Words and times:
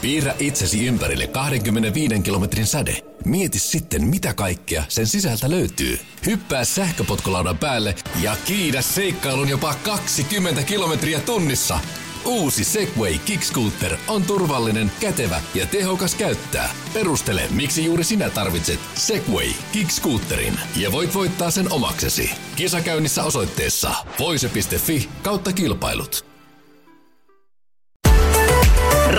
Piirrä 0.00 0.34
itsesi 0.38 0.86
ympärille 0.86 1.26
25 1.26 2.20
kilometrin 2.22 2.66
säde. 2.66 2.96
Mieti 3.24 3.58
sitten, 3.58 4.04
mitä 4.04 4.34
kaikkea 4.34 4.84
sen 4.88 5.06
sisältä 5.06 5.50
löytyy. 5.50 5.98
Hyppää 6.26 6.64
sähköpotkulaudan 6.64 7.58
päälle 7.58 7.94
ja 8.22 8.36
kiidä 8.44 8.82
seikkailun 8.82 9.48
jopa 9.48 9.74
20 9.82 10.62
kilometriä 10.62 11.20
tunnissa. 11.20 11.78
Uusi 12.24 12.64
Segway 12.64 13.18
Kickscooter 13.18 13.96
on 14.08 14.22
turvallinen, 14.22 14.92
kätevä 15.00 15.40
ja 15.54 15.66
tehokas 15.66 16.14
käyttää. 16.14 16.70
Perustele, 16.92 17.48
miksi 17.50 17.84
juuri 17.84 18.04
sinä 18.04 18.30
tarvitset 18.30 18.80
Segway 18.94 19.48
Kickscooterin 19.72 20.60
ja 20.76 20.92
voit 20.92 21.14
voittaa 21.14 21.50
sen 21.50 21.72
omaksesi. 21.72 22.30
Kisakäynnissä 22.56 23.24
osoitteessa 23.24 23.94
voise.fi 24.18 25.08
kautta 25.22 25.52
kilpailut. 25.52 26.29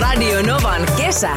Radio 0.02 0.42
Novan 0.42 0.82
kesä. 0.96 1.36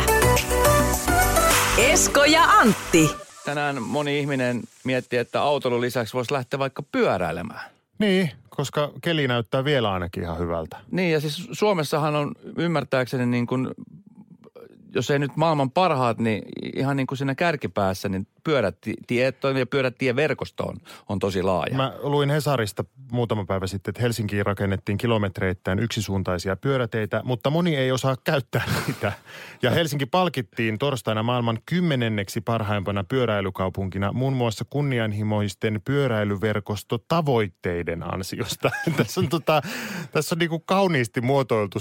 Esko 1.78 2.24
ja 2.24 2.44
Antti. 2.44 3.12
Tänään 3.46 3.82
moni 3.82 4.20
ihminen 4.20 4.62
miettii, 4.84 5.20
että 5.20 5.42
autolun 5.42 5.82
lisäksi 5.82 6.14
voisi 6.14 6.34
lähteä 6.34 6.60
vaikka 6.60 6.84
pyöräilemään. 6.92 7.72
Niin, 8.00 8.32
koska 8.50 8.92
keli 9.02 9.28
näyttää 9.28 9.64
vielä 9.64 9.92
ainakin 9.92 10.24
ihan 10.24 10.40
hyvältä. 10.40 10.78
Niin 10.92 11.12
ja 11.12 11.20
siis 11.22 11.48
Suomessahan 11.52 12.16
on 12.16 12.32
ymmärtääkseni 12.58 13.26
niin 13.26 13.48
kuin, 13.48 13.70
jos 14.96 15.12
ei 15.12 15.20
nyt 15.20 15.36
maailman 15.36 15.72
parhaat, 15.72 16.20
niin 16.20 16.44
ihan 16.76 16.98
niin 16.98 17.08
kuin 17.08 17.18
siinä 17.18 17.36
kärkipäässä, 17.36 18.10
niin 18.10 18.28
pyörätiet 18.44 18.98
ja 19.60 19.66
pyörätieverkosto 19.66 20.74
on, 21.10 21.20
tosi 21.20 21.44
laaja. 21.44 21.76
Mä 21.76 21.94
luin 22.00 22.30
Hesarista 22.30 22.84
muutama 23.12 23.46
päivä 23.46 23.68
sitten, 23.68 23.92
että 23.92 24.02
Helsinkiin 24.02 24.46
rakennettiin 24.46 24.98
kilometreittäin 24.98 25.80
yksisuuntaisia 25.80 26.56
pyöräteitä, 26.56 27.22
mutta 27.26 27.50
moni 27.50 27.76
ei 27.76 27.92
osaa 27.92 28.16
käyttää 28.24 28.64
niitä. 28.88 29.12
Ja 29.62 29.72
Helsinki 29.72 30.06
palkittiin 30.06 30.78
torstaina 30.78 31.24
maailman 31.24 31.60
kymmenenneksi 31.66 32.42
parhaimpana 32.42 33.04
pyöräilykaupunkina 33.04 34.14
muun 34.14 34.34
muassa 34.34 34.66
kunnianhimoisten 34.70 35.82
pyöräilyverkosto 35.86 36.98
tavoitteiden 36.98 38.14
ansiosta. 38.14 38.72
tässä 38.98 39.22
on, 39.22 39.30
tota, 39.30 39.62
tässä 40.12 40.36
on 40.36 40.40
niinku 40.40 40.60
kauniisti 40.60 41.22
muotoiltu 41.22 41.80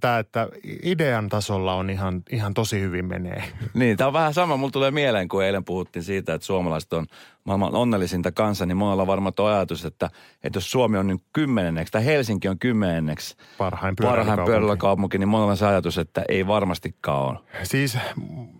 tämä, 0.00 0.18
että 0.18 0.48
idean 0.82 1.28
tasolla 1.28 1.74
on 1.74 1.90
ihan, 1.90 2.22
ihan 2.34 2.54
tosi 2.54 2.80
hyvin 2.80 3.04
menee. 3.04 3.44
Niin, 3.74 3.96
tämä 3.96 4.06
on 4.06 4.12
vähän 4.12 4.34
sama. 4.34 4.56
Mulla 4.56 4.70
tulee 4.70 4.90
mieleen, 4.90 5.28
kun 5.28 5.44
eilen 5.44 5.64
puhuttiin 5.64 6.02
siitä, 6.02 6.34
että 6.34 6.46
suomalaiset 6.46 6.92
on 6.92 7.06
maailman 7.44 7.74
onnellisinta 7.74 8.32
kansa, 8.32 8.66
niin 8.66 8.76
monella 8.76 9.06
varmaan 9.06 9.34
tuo 9.34 9.46
ajatus, 9.46 9.84
että, 9.84 10.10
että 10.44 10.56
jos 10.56 10.70
Suomi 10.70 10.98
on 10.98 11.06
nyt 11.06 11.22
kymmenenneksi 11.32 11.92
tai 11.92 12.04
Helsinki 12.04 12.48
on 12.48 12.58
kymmenenneksi 12.58 13.36
parhain 13.58 13.96
pyöräilykaupunki, 13.96 15.18
niin 15.18 15.28
monella 15.28 15.50
on 15.50 15.56
se 15.56 15.66
ajatus, 15.66 15.98
että 15.98 16.24
ei 16.28 16.46
varmastikaan 16.46 17.28
ole. 17.28 17.38
Siis 17.62 17.98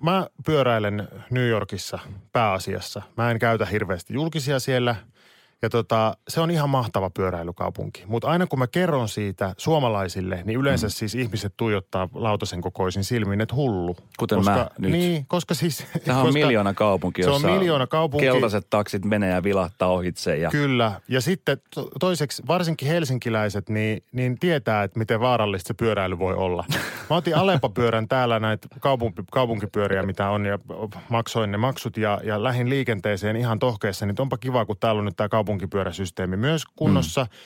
mä 0.02 0.26
pyöräilen 0.46 1.08
New 1.30 1.48
Yorkissa 1.48 1.98
pääasiassa. 2.32 3.02
Mä 3.16 3.30
en 3.30 3.38
käytä 3.38 3.66
hirveästi 3.66 4.14
julkisia 4.14 4.58
siellä– 4.58 4.96
ja 5.64 5.70
tota, 5.70 6.16
se 6.28 6.40
on 6.40 6.50
ihan 6.50 6.70
mahtava 6.70 7.10
pyöräilykaupunki. 7.10 8.02
Mutta 8.06 8.28
aina 8.28 8.46
kun 8.46 8.58
mä 8.58 8.66
kerron 8.66 9.08
siitä 9.08 9.54
suomalaisille, 9.56 10.42
niin 10.44 10.60
yleensä 10.60 10.86
mm. 10.86 10.90
siis 10.90 11.14
ihmiset 11.14 11.54
tuijottaa 11.56 12.08
lautasen 12.14 12.60
kokoisin 12.60 13.04
silmin, 13.04 13.40
että 13.40 13.54
hullu. 13.54 13.96
Kuten 14.18 14.38
koska, 14.38 14.54
mä 14.54 14.70
nyt. 14.78 14.90
Niin, 14.90 15.26
koska 15.28 15.54
siis... 15.54 15.86
Tämä 16.04 16.20
on 16.20 16.32
miljoona 16.32 16.74
kaupunki, 16.74 17.22
se 17.22 17.30
on 17.30 17.42
miljoona 17.42 17.86
kaupunki. 17.86 18.26
keltaiset 18.26 18.66
taksit 18.70 19.04
menee 19.04 19.30
ja 19.30 19.42
vilahtaa 19.42 19.88
ohitse. 19.88 20.36
Ja... 20.36 20.50
Kyllä. 20.50 21.00
Ja 21.08 21.20
sitten 21.20 21.58
toiseksi, 22.00 22.42
varsinkin 22.48 22.88
helsinkiläiset, 22.88 23.68
niin, 23.68 24.02
niin 24.12 24.38
tietää, 24.38 24.82
että 24.82 24.98
miten 24.98 25.20
vaarallista 25.20 25.68
se 25.68 25.74
pyöräily 25.74 26.18
voi 26.18 26.34
olla. 26.34 26.64
Mä 27.10 27.16
otin 27.16 27.36
Alepa-pyörän 27.36 28.08
täällä 28.08 28.40
näitä 28.40 28.68
kaupunki, 28.80 29.22
kaupunkipyöriä, 29.32 30.02
mitä 30.02 30.30
on, 30.30 30.46
ja 30.46 30.58
maksoin 31.08 31.50
ne 31.50 31.58
maksut 31.58 31.96
ja, 31.96 32.20
ja 32.24 32.42
lähin 32.42 32.70
liikenteeseen 32.70 33.36
ihan 33.36 33.58
tohkeessa. 33.58 34.06
Niin 34.06 34.20
onpa 34.20 34.38
kiva, 34.38 34.64
kun 34.64 34.76
täällä 34.80 34.98
on 34.98 35.04
nyt 35.04 35.16
tämä 35.16 35.28
kaupunki 35.28 35.53
kaupunkipyöräsysteemi 35.54 36.36
myös 36.36 36.62
kunnossa. 36.76 37.24
Mm. 37.24 37.36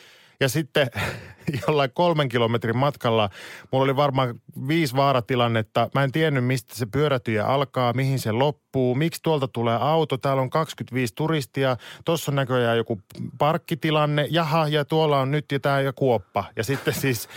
Ja 0.40 0.48
sitten 0.48 0.90
jollain 1.66 1.90
kolmen 1.94 2.28
kilometrin 2.28 2.76
matkalla 2.76 3.30
mulla 3.72 3.84
oli 3.84 3.96
varmaan 3.96 4.40
viisi 4.68 4.96
vaaratilannetta. 4.96 5.90
Mä 5.94 6.04
en 6.04 6.12
tiennyt, 6.12 6.44
mistä 6.44 6.74
se 6.74 6.86
pyörätyjä 6.86 7.46
alkaa, 7.46 7.92
mihin 7.92 8.18
se 8.18 8.32
loppuu, 8.32 8.94
miksi 8.94 9.22
tuolta 9.22 9.48
tulee 9.48 9.78
auto. 9.80 10.16
Täällä 10.16 10.42
on 10.42 10.50
25 10.50 11.14
turistia, 11.14 11.76
tuossa 12.04 12.30
on 12.32 12.36
näköjään 12.36 12.76
joku 12.76 13.00
parkkitilanne. 13.38 14.26
Jaha, 14.30 14.68
ja 14.68 14.84
tuolla 14.84 15.20
on 15.20 15.30
nyt 15.30 15.52
ja 15.52 15.60
tämä 15.60 15.80
ja 15.80 15.92
kuoppa. 15.92 16.44
Ja 16.56 16.64
sitten 16.64 16.94
siis, 16.94 17.28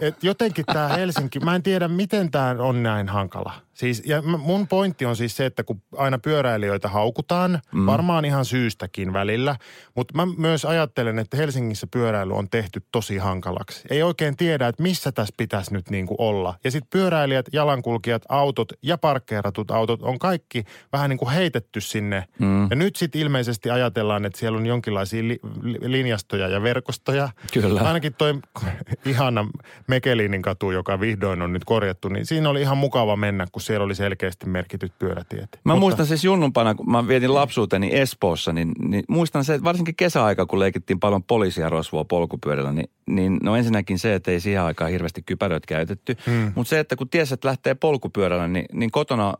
et 0.00 0.24
jotenkin 0.24 0.64
tämä 0.64 0.88
Helsinki, 0.88 1.40
mä 1.40 1.54
en 1.54 1.62
tiedä, 1.62 1.88
miten 1.88 2.30
tämä 2.30 2.56
on 2.58 2.82
näin 2.82 3.08
hankala. 3.08 3.52
Siis, 3.82 4.02
ja 4.06 4.22
mun 4.22 4.68
pointti 4.68 5.06
on 5.06 5.16
siis 5.16 5.36
se, 5.36 5.46
että 5.46 5.64
kun 5.64 5.82
aina 5.96 6.18
pyöräilijöitä 6.18 6.88
haukutaan, 6.88 7.60
mm. 7.72 7.86
varmaan 7.86 8.24
ihan 8.24 8.44
syystäkin 8.44 9.12
välillä, 9.12 9.56
mutta 9.96 10.14
mä 10.14 10.26
myös 10.36 10.64
ajattelen, 10.64 11.18
että 11.18 11.36
Helsingissä 11.36 11.86
pyöräily 11.86 12.32
on 12.32 12.50
tehty 12.50 12.82
tosi 12.92 13.16
hankalaksi. 13.16 13.82
Ei 13.90 14.02
oikein 14.02 14.36
tiedä, 14.36 14.68
että 14.68 14.82
missä 14.82 15.12
tässä 15.12 15.34
pitäisi 15.36 15.72
nyt 15.72 15.90
niin 15.90 16.06
kuin 16.06 16.16
olla. 16.18 16.54
Ja 16.64 16.70
sitten 16.70 16.88
pyöräilijät, 16.90 17.46
jalankulkijat, 17.52 18.22
autot 18.28 18.72
ja 18.82 18.98
parkkeeratut 18.98 19.70
autot 19.70 20.02
on 20.02 20.18
kaikki 20.18 20.64
vähän 20.92 21.10
niin 21.10 21.18
kuin 21.18 21.30
heitetty 21.30 21.80
sinne. 21.80 22.24
Mm. 22.38 22.62
Ja 22.70 22.76
nyt 22.76 22.96
sitten 22.96 23.20
ilmeisesti 23.20 23.70
ajatellaan, 23.70 24.24
että 24.24 24.38
siellä 24.38 24.58
on 24.58 24.66
jonkinlaisia 24.66 25.22
li- 25.22 25.40
linjastoja 25.80 26.48
ja 26.48 26.62
verkostoja. 26.62 27.28
Kyllä. 27.52 27.80
Ainakin 27.80 28.14
toi 28.14 28.34
ihana 29.06 29.46
Mekelinin 29.86 30.42
katu, 30.42 30.70
joka 30.70 31.00
vihdoin 31.00 31.42
on 31.42 31.52
nyt 31.52 31.64
korjattu, 31.64 32.08
niin 32.08 32.26
siinä 32.26 32.48
oli 32.48 32.60
ihan 32.60 32.78
mukava 32.78 33.16
mennä, 33.16 33.46
kun 33.52 33.62
siellä 33.72 33.84
oli 33.84 33.94
selkeästi 33.94 34.48
merkityt 34.48 34.92
pyörätiet. 34.98 35.48
Mä 35.64 35.72
Mutta... 35.72 35.80
muistan 35.80 36.06
siis 36.06 36.24
junnumpana, 36.24 36.74
kun 36.74 36.90
mä 36.90 37.08
vietin 37.08 37.34
lapsuuteni 37.34 37.90
Espoossa, 37.92 38.52
niin, 38.52 38.72
niin 38.88 39.04
muistan 39.08 39.44
se, 39.44 39.54
että 39.54 39.64
varsinkin 39.64 39.96
kesäaika, 39.96 40.46
kun 40.46 40.58
leikittiin 40.58 41.00
paljon 41.00 41.22
poliisia 41.22 41.68
rosvoa 41.68 42.04
polkupyörällä, 42.04 42.72
niin, 42.72 42.90
niin 43.06 43.38
no 43.42 43.56
ensinnäkin 43.56 43.98
se, 43.98 44.14
että 44.14 44.30
ei 44.30 44.40
siihen 44.40 44.62
aikaan 44.62 44.90
hirveästi 44.90 45.22
kypäröitä 45.22 45.66
käytetty. 45.66 46.16
Hmm. 46.26 46.52
Mutta 46.54 46.70
se, 46.70 46.78
että 46.78 46.96
kun 46.96 47.08
tiesi, 47.08 47.34
että 47.34 47.48
lähtee 47.48 47.74
polkupyörällä, 47.74 48.48
niin, 48.48 48.64
niin 48.72 48.90
kotona 48.90 49.34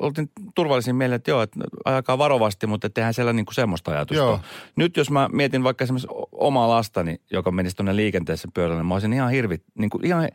oltiin 0.00 0.30
turvallisin 0.54 0.96
mieleen, 0.96 1.16
että 1.16 1.30
joo, 1.30 1.42
että 1.42 1.60
ajakaa 1.84 2.18
varovasti, 2.18 2.66
mutta 2.66 2.90
tehdään 2.90 3.14
siellä 3.14 3.32
niin 3.32 3.46
kuin 3.46 3.54
semmoista 3.54 3.90
ajatusta. 3.90 4.22
Joo. 4.22 4.40
Nyt 4.76 4.96
jos 4.96 5.10
mä 5.10 5.28
mietin 5.32 5.64
vaikka 5.64 5.84
esimerkiksi 5.84 6.08
omaa 6.32 6.68
lastani, 6.68 7.20
joka 7.30 7.50
menisi 7.50 7.76
tuonne 7.76 7.96
liikenteessä 7.96 8.48
pyörällä, 8.54 8.76
niin 8.76 8.86
mä 8.86 8.94
olisin 8.94 9.12
ihan 9.12 9.30
hirvi, 9.30 9.56
niin 9.78 9.90
kuin 9.90 10.06
ihan 10.06 10.28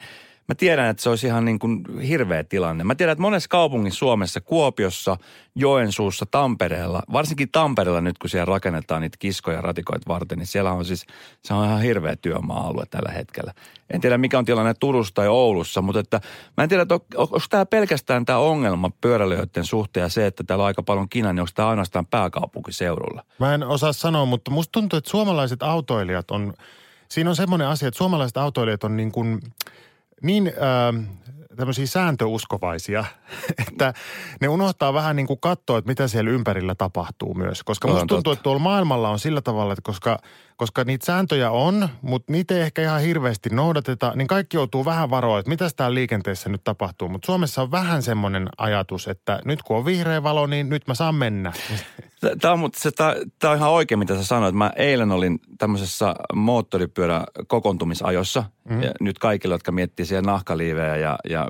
Mä 0.47 0.55
tiedän, 0.55 0.89
että 0.89 1.03
se 1.03 1.09
olisi 1.09 1.27
ihan 1.27 1.45
niin 1.45 1.59
kuin 1.59 1.99
hirveä 1.99 2.43
tilanne. 2.43 2.83
Mä 2.83 2.95
tiedän, 2.95 3.11
että 3.11 3.21
monessa 3.21 3.49
kaupungissa 3.49 3.97
Suomessa, 3.97 4.41
Kuopiossa, 4.41 5.17
Joensuussa, 5.55 6.25
Tampereella, 6.31 7.01
varsinkin 7.13 7.49
Tampereella 7.51 8.01
nyt 8.01 8.17
kun 8.17 8.29
siellä 8.29 8.45
rakennetaan 8.45 9.01
niitä 9.01 9.17
kiskoja 9.19 9.61
ratikoita 9.61 10.07
varten, 10.07 10.37
niin 10.37 10.47
siellä 10.47 10.71
on 10.71 10.85
siis, 10.85 11.05
se 11.43 11.53
on 11.53 11.65
ihan 11.65 11.81
hirveä 11.81 12.15
työmaa-alue 12.15 12.83
tällä 12.89 13.11
hetkellä. 13.11 13.53
En 13.89 14.01
tiedä 14.01 14.17
mikä 14.17 14.37
on 14.37 14.45
tilanne 14.45 14.73
Turussa 14.73 15.13
tai 15.13 15.27
Oulussa, 15.27 15.81
mutta 15.81 15.99
että 15.99 16.21
mä 16.57 16.63
en 16.63 16.69
tiedä, 16.69 16.81
että 16.81 16.95
on, 16.95 17.01
onko 17.17 17.39
tämä 17.49 17.65
pelkästään 17.65 18.25
tämä 18.25 18.39
ongelma 18.39 18.91
pyöräilijöiden 19.01 19.65
suhteen 19.65 20.01
ja 20.01 20.09
se, 20.09 20.25
että 20.25 20.43
täällä 20.43 20.63
on 20.63 20.67
aika 20.67 20.83
paljon 20.83 21.09
kina, 21.09 21.33
niin 21.33 21.41
onko 21.41 21.51
tämä 21.55 21.69
ainoastaan 21.69 22.05
pääkaupunkiseudulla? 22.05 23.23
Mä 23.39 23.53
en 23.53 23.63
osaa 23.63 23.93
sanoa, 23.93 24.25
mutta 24.25 24.51
musta 24.51 24.71
tuntuu, 24.71 24.97
että 24.97 25.09
suomalaiset 25.09 25.63
autoilijat 25.63 26.31
on, 26.31 26.53
siinä 27.09 27.29
on 27.29 27.35
semmoinen 27.35 27.67
asia, 27.67 27.87
että 27.87 27.97
suomalaiset 27.97 28.37
autoilijat 28.37 28.83
on 28.83 28.97
niin 28.97 29.11
kuin– 29.11 29.39
niin 30.23 30.47
äh, 30.47 30.53
tämmöisiä 31.55 31.87
sääntöuskovaisia, 31.87 33.05
että 33.67 33.93
ne 34.41 34.47
unohtaa 34.47 34.93
vähän 34.93 35.15
niin 35.15 35.27
kuin 35.27 35.39
katsoa, 35.39 35.77
että 35.77 35.89
mitä 35.89 36.07
siellä 36.07 36.31
ympärillä 36.31 36.75
tapahtuu 36.75 37.33
myös. 37.33 37.63
Koska 37.63 37.87
musta 37.87 37.99
tuntuu, 37.99 38.17
totta. 38.17 38.31
että 38.33 38.43
tuolla 38.43 38.59
maailmalla 38.59 39.09
on 39.09 39.19
sillä 39.19 39.41
tavalla, 39.41 39.73
että 39.73 39.81
koska– 39.83 40.19
koska 40.57 40.83
niitä 40.83 41.05
sääntöjä 41.05 41.51
on, 41.51 41.89
mutta 42.01 42.31
niitä 42.31 42.55
ei 42.55 42.61
ehkä 42.61 42.81
ihan 42.81 43.01
hirveästi 43.01 43.49
noudateta, 43.49 44.13
niin 44.15 44.27
kaikki 44.27 44.57
joutuu 44.57 44.85
vähän 44.85 45.09
varoa, 45.09 45.39
että 45.39 45.49
mitä 45.49 45.69
täällä 45.75 45.95
liikenteessä 45.95 46.49
nyt 46.49 46.63
tapahtuu. 46.63 47.09
Mutta 47.09 47.25
Suomessa 47.25 47.61
on 47.61 47.71
vähän 47.71 48.01
semmoinen 48.03 48.49
ajatus, 48.57 49.07
että 49.07 49.39
nyt 49.45 49.63
kun 49.63 49.77
on 49.77 49.85
vihreä 49.85 50.23
valo, 50.23 50.47
niin 50.47 50.69
nyt 50.69 50.87
mä 50.87 50.93
saan 50.93 51.15
mennä. 51.15 51.53
Tämä 52.41 52.53
on, 52.53 52.69
se, 52.77 52.91
tämä, 52.91 53.15
tämä 53.39 53.51
on 53.51 53.57
ihan 53.57 53.69
oikein, 53.69 53.99
mitä 53.99 54.15
sä 54.15 54.23
sanoit. 54.23 54.55
Mä 54.55 54.71
eilen 54.75 55.11
olin 55.11 55.39
tämmöisessä 55.57 56.15
moottoripyörä 56.33 57.23
kokoontumisajossa. 57.47 58.43
Mm. 58.69 58.81
Ja 58.81 58.91
nyt 58.99 59.19
kaikille, 59.19 59.55
jotka 59.55 59.71
miettii 59.71 60.05
siellä 60.05 60.31
nahkaliivejä 60.31 60.95
ja, 60.95 61.19
ja 61.29 61.42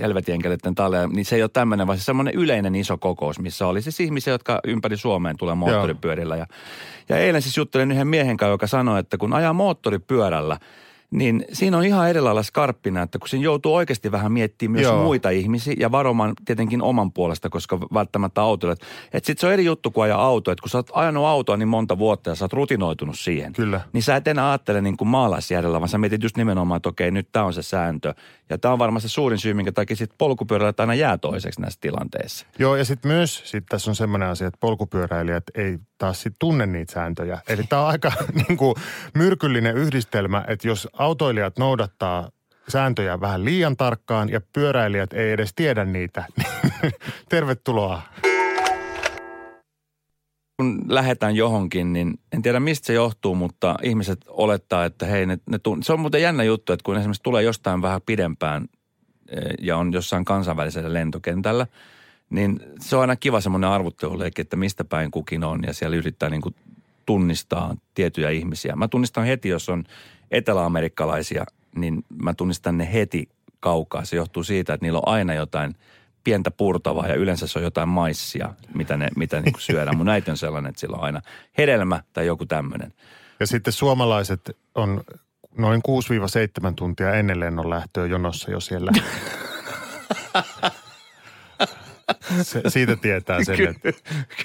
helvetienkeleiden 0.00 0.74
taleja, 0.74 1.06
niin 1.06 1.24
se 1.24 1.36
ei 1.36 1.42
ole 1.42 1.50
tämmöinen, 1.52 1.86
vaan 1.86 1.98
se 1.98 2.04
semmoinen 2.04 2.34
yleinen 2.34 2.74
iso 2.74 2.98
kokous, 2.98 3.38
missä 3.38 3.66
oli 3.66 3.82
siis 3.82 4.00
ihmisiä, 4.00 4.34
jotka 4.34 4.60
ympäri 4.64 4.96
Suomeen 4.96 5.36
tulee 5.36 5.54
moottoripyörillä. 5.54 6.36
Ja, 6.36 6.46
ja 7.08 7.18
eilen 7.18 7.42
siis 7.42 7.56
juttelin 7.56 7.92
yhden 7.92 8.08
miehen 8.08 8.36
kanssa, 8.36 8.50
joka 8.50 8.66
sanoi, 8.66 9.00
että 9.00 9.18
kun 9.18 9.32
ajaa 9.32 9.52
moottoripyörällä, 9.52 10.58
niin 11.16 11.44
siinä 11.52 11.76
on 11.76 11.84
ihan 11.84 12.10
eri 12.10 12.20
lailla 12.20 12.42
skarppina, 12.42 13.02
että 13.02 13.18
kun 13.18 13.28
siinä 13.28 13.44
joutuu 13.44 13.74
oikeasti 13.74 14.12
vähän 14.12 14.32
miettimään 14.32 14.72
myös 14.72 14.84
Joo. 14.84 15.02
muita 15.02 15.30
ihmisiä 15.30 15.74
ja 15.78 15.92
varomaan 15.92 16.32
tietenkin 16.44 16.82
oman 16.82 17.12
puolesta, 17.12 17.50
koska 17.50 17.80
välttämättä 17.80 18.42
autoilet. 18.42 18.80
Että 19.12 19.26
sit 19.26 19.38
se 19.38 19.46
on 19.46 19.52
eri 19.52 19.64
juttu 19.64 19.90
kuin 19.90 20.04
ajaa 20.04 20.22
auto, 20.22 20.50
että 20.50 20.62
kun 20.62 20.70
sä 20.70 20.78
oot 20.78 20.90
ajanut 20.92 21.24
autoa 21.24 21.56
niin 21.56 21.68
monta 21.68 21.98
vuotta 21.98 22.30
ja 22.30 22.34
sä 22.34 22.44
oot 22.44 22.52
rutinoitunut 22.52 23.18
siihen. 23.18 23.52
Kyllä. 23.52 23.80
Niin 23.92 24.02
sä 24.02 24.16
et 24.16 24.28
enää 24.28 24.50
ajattele 24.50 24.80
niin 24.80 24.96
kuin 24.96 25.08
maalaisjärjellä, 25.08 25.80
vaan 25.80 25.88
sä 25.88 25.98
mietit 25.98 26.22
just 26.22 26.36
nimenomaan, 26.36 26.76
että 26.76 26.88
okei, 26.88 27.10
nyt 27.10 27.28
tämä 27.32 27.44
on 27.44 27.54
se 27.54 27.62
sääntö. 27.62 28.14
Ja 28.50 28.58
tämä 28.58 28.72
on 28.72 28.78
varmaan 28.78 29.00
se 29.00 29.08
suurin 29.08 29.38
syy, 29.38 29.54
minkä 29.54 29.72
takia 29.72 29.96
sit 29.96 30.10
polkupyörällä 30.18 30.74
aina 30.78 30.94
jää 30.94 31.18
toiseksi 31.18 31.60
näissä 31.60 31.80
tilanteissa. 31.80 32.46
Joo, 32.58 32.76
ja 32.76 32.84
sitten 32.84 33.12
myös 33.12 33.42
sit 33.44 33.64
tässä 33.68 33.90
on 33.90 33.94
semmoinen 33.94 34.28
asia, 34.28 34.46
että 34.46 34.60
polkupyöräilijät 34.60 35.44
ei 35.54 35.78
taas 35.98 36.22
sit 36.22 36.34
tunne 36.38 36.66
niitä 36.66 36.92
sääntöjä. 36.92 37.40
Eli 37.48 37.62
tämä 37.68 37.82
on 37.82 37.88
aika 37.88 38.12
niin 38.48 38.56
kuin 38.56 38.74
myrkyllinen 39.14 39.76
yhdistelmä, 39.76 40.44
että 40.48 40.68
jos 40.68 40.88
autoilijat 41.06 41.58
noudattaa 41.58 42.30
sääntöjä 42.68 43.20
vähän 43.20 43.44
liian 43.44 43.76
tarkkaan 43.76 44.28
ja 44.28 44.40
pyöräilijät 44.52 45.12
ei 45.12 45.32
edes 45.32 45.52
tiedä 45.56 45.84
niitä, 45.84 46.24
tervetuloa. 47.28 48.02
kun 50.56 50.82
lähdetään 50.88 51.36
johonkin, 51.36 51.92
niin 51.92 52.18
en 52.32 52.42
tiedä 52.42 52.60
mistä 52.60 52.86
se 52.86 52.92
johtuu, 52.92 53.34
mutta 53.34 53.76
ihmiset 53.82 54.20
olettaa, 54.28 54.84
että 54.84 55.06
hei, 55.06 55.26
ne, 55.26 55.38
ne 55.50 55.58
tun- 55.58 55.82
se 55.82 55.92
on 55.92 56.00
muuten 56.00 56.22
jännä 56.22 56.42
juttu, 56.42 56.72
että 56.72 56.84
kun 56.84 56.96
esimerkiksi 56.96 57.22
tulee 57.22 57.42
jostain 57.42 57.82
vähän 57.82 58.00
pidempään 58.06 58.66
eh, 59.28 59.42
ja 59.60 59.76
on 59.76 59.92
jossain 59.92 60.24
kansainvälisellä 60.24 60.92
lentokentällä, 60.92 61.66
niin 62.30 62.60
se 62.80 62.96
on 62.96 63.00
aina 63.00 63.16
kiva 63.16 63.40
semmoinen 63.40 63.70
arvotteluleikki, 63.70 64.42
että 64.42 64.56
mistä 64.56 64.84
päin 64.84 65.10
kukin 65.10 65.44
on 65.44 65.60
ja 65.66 65.72
siellä 65.72 65.96
yrittää 65.96 66.30
niin 66.30 66.42
kuin 66.42 66.54
tunnistaa 67.06 67.76
tiettyjä 67.94 68.30
ihmisiä. 68.30 68.76
Mä 68.76 68.88
tunnistan 68.88 69.24
heti, 69.24 69.48
jos 69.48 69.68
on 69.68 69.84
eteläamerikkalaisia, 70.30 71.44
niin 71.76 72.04
mä 72.22 72.34
tunnistan 72.34 72.78
ne 72.78 72.92
heti 72.92 73.28
kaukaa. 73.60 74.04
Se 74.04 74.16
johtuu 74.16 74.42
siitä, 74.44 74.74
että 74.74 74.84
niillä 74.86 74.98
on 74.98 75.08
aina 75.14 75.34
jotain 75.34 75.74
pientä 76.24 76.50
purtavaa 76.50 77.08
ja 77.08 77.14
yleensä 77.14 77.46
se 77.46 77.58
on 77.58 77.62
jotain 77.64 77.88
maissia, 77.88 78.54
mitä 78.74 78.96
ne 78.96 79.08
mitä 79.16 79.40
niin 79.40 79.54
syödään. 79.58 79.96
Mun 79.96 80.08
äiti 80.08 80.30
on 80.30 80.36
sellainen, 80.36 80.68
että 80.70 80.80
sillä 80.80 80.96
on 80.96 81.04
aina 81.04 81.20
hedelmä 81.58 82.02
tai 82.12 82.26
joku 82.26 82.46
tämmöinen. 82.46 82.92
Ja 83.40 83.46
sitten 83.46 83.72
suomalaiset 83.72 84.56
on 84.74 85.04
noin 85.58 85.82
6-7 86.70 86.72
tuntia 86.76 87.14
ennen 87.14 87.40
lennon 87.40 87.70
lähtöä 87.70 88.06
jonossa 88.06 88.50
jo 88.50 88.60
siellä. 88.60 88.92
Se, 92.42 92.62
siitä 92.68 92.96
tietää 92.96 93.44
sen, 93.44 93.68
että... 93.68 93.92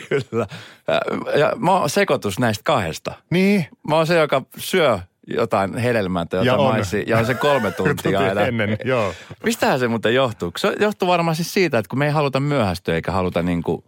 Kyllä. 0.09 0.47
Ja- 0.87 1.39
Ja 1.39 1.53
mä 1.55 1.71
oon 1.71 1.89
sekoitus 1.89 2.39
näistä 2.39 2.63
kahdesta. 2.63 3.13
Niin, 3.29 3.67
Mä 3.87 3.95
oon 3.95 4.07
se, 4.07 4.19
joka 4.19 4.41
syö 4.57 4.99
jotain 5.35 5.77
hedelmää 5.77 6.25
tai 6.25 6.39
Ja 6.39 6.53
jotain 6.53 6.69
maissia 6.69 7.03
ja 7.07 7.17
on 7.17 7.25
se 7.25 7.33
kolme 7.33 7.71
tuntia 7.77 7.95
tuntia 7.95 8.19
aina. 8.19 8.41
ennen, 8.41 8.77
joo. 8.85 9.13
Mistähän 9.43 9.79
se 9.79 9.87
muuten 9.87 10.13
johtuu? 10.13 10.51
Se 10.57 10.75
johtuu 10.79 11.07
varmaan 11.07 11.35
siis 11.35 11.53
siitä, 11.53 11.77
että 11.77 11.89
kun 11.89 11.99
me 11.99 12.05
ei 12.05 12.11
haluta 12.11 12.39
myöhästyä 12.39 12.95
eikä 12.95 13.11
haluta 13.11 13.41
niin 13.41 13.63
kuin, 13.63 13.83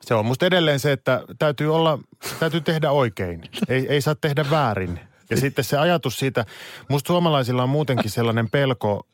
Se 0.00 0.14
on 0.14 0.26
musta 0.26 0.46
edelleen 0.46 0.80
se, 0.80 0.92
että 0.92 1.22
täytyy 1.38 1.74
olla, 1.74 1.98
täytyy 2.40 2.60
tehdä 2.60 2.90
oikein. 2.90 3.42
Ei, 3.68 3.86
ei 3.88 4.00
saa 4.00 4.14
tehdä 4.14 4.44
väärin. 4.50 5.00
Ja 5.30 5.36
sitten 5.36 5.64
se 5.64 5.78
ajatus 5.78 6.18
siitä, 6.18 6.44
musta 6.88 7.06
suomalaisilla 7.06 7.62
on 7.62 7.68
muutenkin 7.68 8.10
sellainen 8.10 8.50
pelko, 8.50 9.06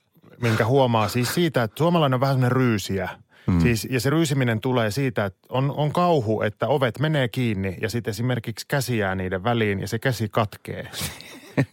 minkä 0.43 0.65
huomaa 0.65 1.09
siis 1.09 1.35
siitä, 1.35 1.63
että 1.63 1.79
suomalainen 1.79 2.15
on 2.15 2.21
vähän 2.21 2.37
sellainen 2.37 2.57
ryysiä. 2.57 3.09
Mm. 3.47 3.61
Siis, 3.61 3.89
ja 3.91 4.01
se 4.01 4.11
ryysiminen 4.11 4.61
tulee 4.61 4.91
siitä, 4.91 5.25
että 5.25 5.39
on, 5.49 5.75
on 5.77 5.93
kauhu, 5.93 6.43
että 6.43 6.69
ovet 6.69 6.99
menee 6.99 7.29
kiinni 7.29 7.77
ja 7.81 7.89
sitten 7.91 8.11
esimerkiksi 8.11 8.67
käsi 8.69 8.99
jää 8.99 9.15
niiden 9.15 9.45
väliin 9.45 9.81
ja 9.81 9.89
se 9.89 9.99
käsi 9.99 10.29
katkee. 10.29 10.89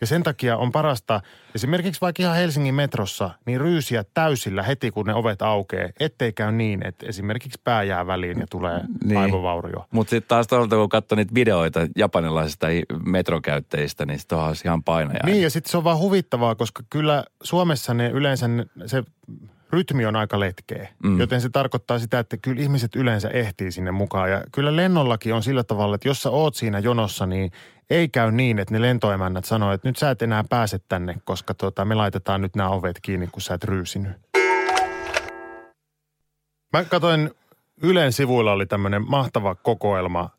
Ja 0.01 0.07
sen 0.07 0.23
takia 0.23 0.57
on 0.57 0.71
parasta, 0.71 1.21
esimerkiksi 1.55 2.01
vaikka 2.01 2.23
ihan 2.23 2.35
Helsingin 2.35 2.75
metrossa, 2.75 3.29
niin 3.45 3.61
ryysiä 3.61 4.03
täysillä 4.13 4.63
heti 4.63 4.91
kun 4.91 5.05
ne 5.05 5.13
ovet 5.13 5.41
aukeaa, 5.41 5.89
ettei 5.99 6.33
käy 6.33 6.51
niin, 6.51 6.87
että 6.87 7.05
esimerkiksi 7.05 7.61
pää 7.63 7.83
jää 7.83 8.07
väliin 8.07 8.39
ja 8.39 8.45
tulee 8.49 8.77
Niin. 8.79 8.87
niin. 9.05 9.17
aivovaurio. 9.17 9.85
Mutta 9.91 10.09
sitten 10.09 10.27
taas 10.27 10.47
toisaalta, 10.47 10.75
kun 10.75 10.89
katsoo 10.89 11.15
niitä 11.15 11.33
videoita 11.35 11.79
japanilaisista 11.95 12.67
metrokäyttäjistä, 13.05 14.05
niin 14.05 14.19
sitten 14.19 14.37
on 14.37 14.55
ihan 14.65 14.83
painaja. 14.83 15.19
Niin 15.25 15.43
ja 15.43 15.49
sitten 15.49 15.71
se 15.71 15.77
on 15.77 15.83
vaan 15.83 15.97
huvittavaa, 15.97 16.55
koska 16.55 16.83
kyllä 16.89 17.23
Suomessa 17.43 17.93
ne 17.93 18.09
yleensä 18.09 18.47
ne- 18.47 18.65
se 18.85 19.03
rytmi 19.75 20.06
on 20.06 20.16
aika 20.16 20.39
letkeä. 20.39 20.89
Mm. 21.04 21.19
Joten 21.19 21.42
se 21.42 21.50
tarkoittaa 21.50 22.00
sitä, 22.00 22.19
että 22.19 22.38
kyllä 22.38 22.62
ihmiset 22.62 22.95
yleensä 22.95 23.30
ehtii 23.30 23.72
sinne 23.72 23.92
mukaan. 23.92 24.31
Ja 24.31 24.44
kyllä 24.51 24.75
lennollakin 24.75 25.33
on 25.33 25.44
sillä 25.44 25.63
tavalla, 25.63 25.95
että 25.95 26.07
jos 26.07 26.22
sä 26.22 26.30
oot 26.30 26.56
siinä 26.56 26.80
jonossa, 26.80 27.25
niin 27.25 27.51
ei 27.89 28.10
käy 28.10 28.31
niin, 28.31 28.60
että 28.60 28.74
ne 28.74 28.81
lentoemännät 28.81 29.45
sanoo, 29.45 29.72
että 29.72 29.89
nyt 29.89 29.98
sä 29.98 30.12
et 30.12 30.22
enää 30.22 30.44
pääse 30.50 30.80
tänne, 30.89 31.16
koska 31.24 31.54
tota, 31.54 31.86
me 31.86 31.95
laitetaan 31.95 32.42
nyt 32.42 32.56
nämä 32.56 32.69
ovet 32.69 33.00
kiinni, 33.01 33.27
kun 33.27 33.42
sä 33.42 33.54
et 33.54 33.63
ryysinyt. 33.63 34.12
Mä 36.74 36.83
katsoin 36.83 37.31
Ylen 37.81 38.13
sivuilla 38.13 38.51
oli 38.51 38.66
tämmöinen 38.66 39.10
mahtava 39.10 39.56
kokoelma 39.56 40.30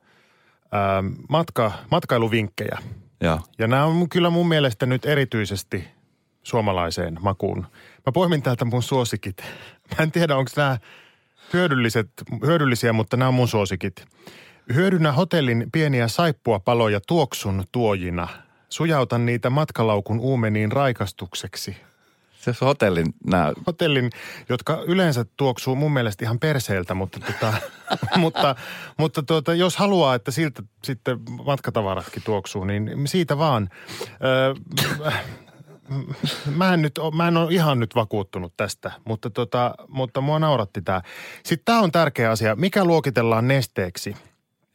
ää, 0.73 1.05
matka, 1.29 1.73
matkailuvinkkejä. 1.91 2.79
Joo. 3.21 3.41
Ja 3.59 3.67
nämä 3.67 3.85
on 3.85 4.09
kyllä 4.09 4.31
mun 4.31 4.49
mielestä 4.49 4.87
nyt 4.87 5.05
erityisesti 5.07 5.89
suomalaiseen 6.47 7.19
makuun. 7.21 7.67
Mä 8.07 8.13
poimin 8.13 8.43
täältä 8.43 8.65
mun 8.65 8.83
suosikit. 8.83 9.37
Mä 9.91 10.03
en 10.03 10.13
tiedä, 10.13 10.37
onko 10.37 10.51
nämä 10.57 10.79
hyödylliset, 11.53 12.09
hyödyllisiä, 12.47 12.93
mutta 12.93 13.17
nämä 13.17 13.29
on 13.29 13.35
mun 13.35 13.49
suosikit. 13.49 14.05
Hyödynnä 14.75 15.13
hotellin 15.13 15.67
pieniä 15.73 16.09
saippuapaloja 16.09 17.01
tuoksun 17.07 17.65
tuojina. 17.73 18.29
Sujauta 18.69 19.19
niitä 19.19 19.51
matkalaukun 19.51 20.21
uumeniin 20.21 20.73
raikastukseksi. 20.73 21.77
Se 22.41 22.51
on 22.51 22.67
hotellin 22.67 23.15
nämä 23.25 23.53
Hotellin, 23.67 24.11
jotka 24.49 24.83
yleensä 24.87 25.25
tuoksuu 25.37 25.77
mun 25.77 25.93
mielestä 25.93 26.25
ihan 26.25 26.39
perseeltä, 26.39 26.95
mutta, 26.95 27.21
tota, 27.21 27.55
mutta, 28.17 28.55
mutta 28.99 29.23
tuota, 29.23 29.55
jos 29.55 29.77
haluaa, 29.77 30.15
että 30.15 30.31
siltä 30.31 30.63
sitten 30.85 31.19
matkatavaratkin 31.47 32.23
tuoksuu, 32.23 32.65
niin 32.65 33.09
siitä 33.09 33.39
vaan. 33.39 33.69
Öö, 34.25 34.55
mä 36.57 36.75
en, 36.75 36.83
nyt, 36.83 36.99
mä 37.15 37.29
en 37.29 37.37
ole 37.37 37.53
ihan 37.53 37.81
nyt 37.81 37.95
vakuuttunut 37.95 38.53
tästä, 38.57 38.93
mutta, 39.05 39.31
tota, 39.31 39.75
mutta 39.89 40.21
mua 40.21 40.39
nauratti 40.39 40.83
tämä. 40.83 41.03
Sitten 41.43 41.65
tämä 41.65 41.81
on 41.81 41.93
tärkeä 41.93 42.31
asia. 42.31 42.57
Mikä 42.57 42.85
luokitellaan 42.85 43.49
nesteeksi? 43.49 44.17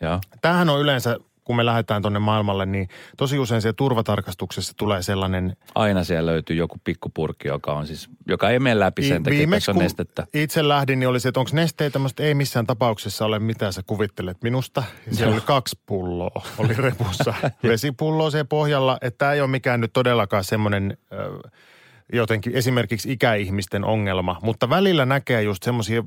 Joo. 0.01 0.19
Tämähän 0.41 0.69
on 0.69 0.81
yleensä, 0.81 1.17
kun 1.51 1.55
me 1.55 1.65
lähdetään 1.65 2.01
tuonne 2.01 2.19
maailmalle, 2.19 2.65
niin 2.65 2.89
tosi 3.17 3.39
usein 3.39 3.61
siellä 3.61 3.75
turvatarkastuksessa 3.77 4.73
tulee 4.77 5.01
sellainen 5.01 5.55
Aina 5.75 6.03
siellä 6.03 6.31
löytyy 6.31 6.55
joku 6.55 6.77
pikkupurkki, 6.83 7.47
joka 7.47 7.73
on 7.73 7.87
siis, 7.87 8.09
joka 8.27 8.49
ei 8.49 8.59
mene 8.59 8.79
läpi 8.79 9.03
sen 9.03 9.23
takia, 9.23 9.43
että 9.43 9.59
se 9.59 9.71
on 9.71 9.77
nestettä. 9.77 10.27
itse 10.33 10.67
lähdin, 10.67 10.99
niin 10.99 11.07
oli 11.07 11.19
se, 11.19 11.29
että 11.29 11.39
onko 11.39 11.51
nesteitä, 11.53 11.99
että 12.09 12.23
ei 12.23 12.33
missään 12.33 12.67
tapauksessa 12.67 13.25
ole 13.25 13.39
mitään 13.39 13.73
sä 13.73 13.81
kuvittelet 13.87 14.37
minusta. 14.43 14.83
Siellä 15.11 15.33
oli 15.33 15.41
kaksi 15.41 15.79
pulloa, 15.85 16.41
oli 16.57 16.73
repussa. 16.73 17.33
Vesipulloa 17.63 18.31
siellä 18.31 18.45
pohjalla, 18.45 18.97
että 19.01 19.17
tämä 19.17 19.33
ei 19.33 19.41
ole 19.41 19.49
mikään 19.49 19.81
nyt 19.81 19.93
todellakaan 19.93 20.43
semmoinen 20.43 20.97
ö, 21.13 21.49
jotenkin 22.13 22.53
esimerkiksi 22.55 23.11
ikäihmisten 23.11 23.83
ongelma. 23.83 24.39
Mutta 24.41 24.69
välillä 24.69 25.05
näkee 25.05 25.43
just 25.43 25.63
semmoisia 25.63 26.03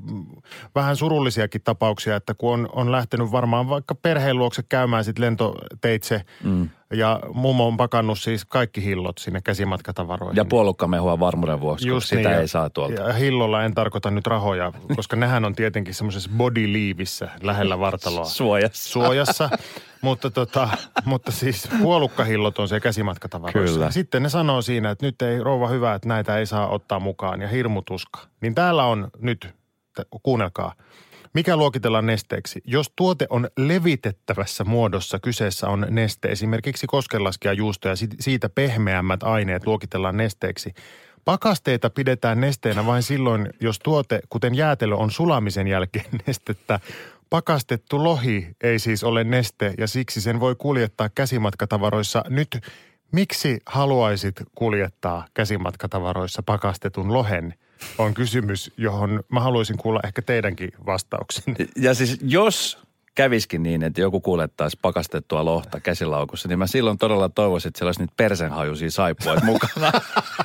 vähän 0.75 0.95
surullisiakin 0.95 1.61
tapauksia, 1.63 2.15
että 2.15 2.33
kun 2.33 2.53
on, 2.53 2.69
on 2.73 2.91
lähtenyt 2.91 3.31
varmaan 3.31 3.69
vaikka 3.69 3.95
perheen 3.95 4.37
luokse 4.37 4.63
käymään 4.69 5.03
sitten 5.03 5.25
lentoteitse 5.25 6.21
mm. 6.43 6.69
ja 6.93 7.19
mummo 7.33 7.67
on 7.67 7.77
pakannut 7.77 8.19
siis 8.19 8.45
kaikki 8.45 8.83
hillot 8.83 9.17
sinne 9.17 9.41
käsimatkatavaroihin. 9.41 10.35
Ja 10.35 10.45
puolukkamehua 10.45 11.19
varmuuden 11.19 11.61
vuoksi, 11.61 11.89
kun 11.89 12.01
sitä 12.01 12.29
niin, 12.29 12.39
ei 12.39 12.47
saa 12.47 12.69
tuolta. 12.69 13.01
Ja 13.01 13.13
hillolla 13.13 13.63
en 13.63 13.73
tarkoita 13.73 14.11
nyt 14.11 14.27
rahoja, 14.27 14.73
koska 14.95 15.15
nehän 15.15 15.45
on 15.45 15.55
tietenkin 15.55 15.93
semmoisessa 15.93 16.29
body 16.37 16.73
leavissä 16.73 17.29
lähellä 17.41 17.79
vartaloa. 17.85 18.25
Suojassa. 18.25 18.89
Suojassa. 18.89 19.49
mutta, 20.05 20.31
tota, 20.31 20.69
mutta 21.05 21.31
siis 21.31 21.69
puolukkahillot 21.81 22.59
on 22.59 22.67
se 22.67 22.79
käsimatkatavaroissa. 22.79 23.73
Kyllä. 23.75 23.91
Sitten 23.91 24.23
ne 24.23 24.29
sanoo 24.29 24.61
siinä, 24.61 24.91
että 24.91 25.05
nyt 25.05 25.21
ei 25.21 25.39
rouva 25.39 25.67
hyvä, 25.67 25.93
että 25.95 26.07
näitä 26.07 26.37
ei 26.37 26.45
saa 26.45 26.67
ottaa 26.67 26.99
mukaan 26.99 27.41
ja 27.41 27.47
hirmutuska. 27.47 28.19
Niin 28.41 28.55
täällä 28.55 28.83
on 28.83 29.07
nyt, 29.19 29.55
kuunnelkaa, 30.23 30.73
mikä 31.33 31.57
luokitellaan 31.57 32.05
nesteeksi? 32.05 32.61
Jos 32.65 32.91
tuote 32.95 33.27
on 33.29 33.49
levitettävässä 33.57 34.63
muodossa, 34.63 35.19
kyseessä 35.19 35.67
on 35.67 35.87
neste, 35.89 36.27
esimerkiksi 36.27 36.87
koskenlaskea 36.87 37.53
juusto 37.53 37.89
ja 37.89 37.95
si- 37.95 38.07
siitä 38.19 38.49
pehmeämmät 38.49 39.23
aineet 39.23 39.67
luokitellaan 39.67 40.17
nesteeksi. 40.17 40.73
Pakasteita 41.25 41.89
pidetään 41.89 42.41
nesteenä 42.41 42.85
vain 42.85 43.03
silloin, 43.03 43.49
jos 43.61 43.79
tuote, 43.79 44.19
kuten 44.29 44.55
jäätelö, 44.55 44.95
on 44.95 45.11
sulamisen 45.11 45.67
jälkeen 45.67 46.05
nestettä. 46.27 46.79
Pakastettu 47.29 48.03
lohi 48.03 48.47
ei 48.61 48.79
siis 48.79 49.03
ole 49.03 49.23
neste 49.23 49.73
ja 49.77 49.87
siksi 49.87 50.21
sen 50.21 50.39
voi 50.39 50.55
kuljettaa 50.55 51.09
käsimatkatavaroissa. 51.09 52.23
Nyt 52.29 52.59
miksi 53.11 53.59
haluaisit 53.65 54.35
kuljettaa 54.55 55.27
käsimatkatavaroissa 55.33 56.43
pakastetun 56.43 57.13
lohen? 57.13 57.53
On 57.97 58.13
kysymys, 58.13 58.71
johon 58.77 59.23
mä 59.31 59.39
haluaisin 59.39 59.77
kuulla 59.77 59.99
ehkä 60.03 60.21
teidänkin 60.21 60.71
vastauksen. 60.85 61.55
Ja 61.75 61.93
siis 61.93 62.17
jos 62.21 62.85
käviskin 63.15 63.63
niin, 63.63 63.83
että 63.83 64.01
joku 64.01 64.21
kuljettaisi 64.21 64.79
pakastettua 64.81 65.45
lohta 65.45 65.79
käsilaukussa, 65.79 66.47
niin 66.47 66.59
mä 66.59 66.67
silloin 66.67 66.97
todella 66.97 67.29
toivoisin, 67.29 67.69
että 67.69 67.77
siellä 67.77 67.89
olisi 67.89 68.01
nyt 68.01 68.11
persenhajuisia 68.17 68.91
saippuja 68.91 69.41
mukana, 69.43 69.91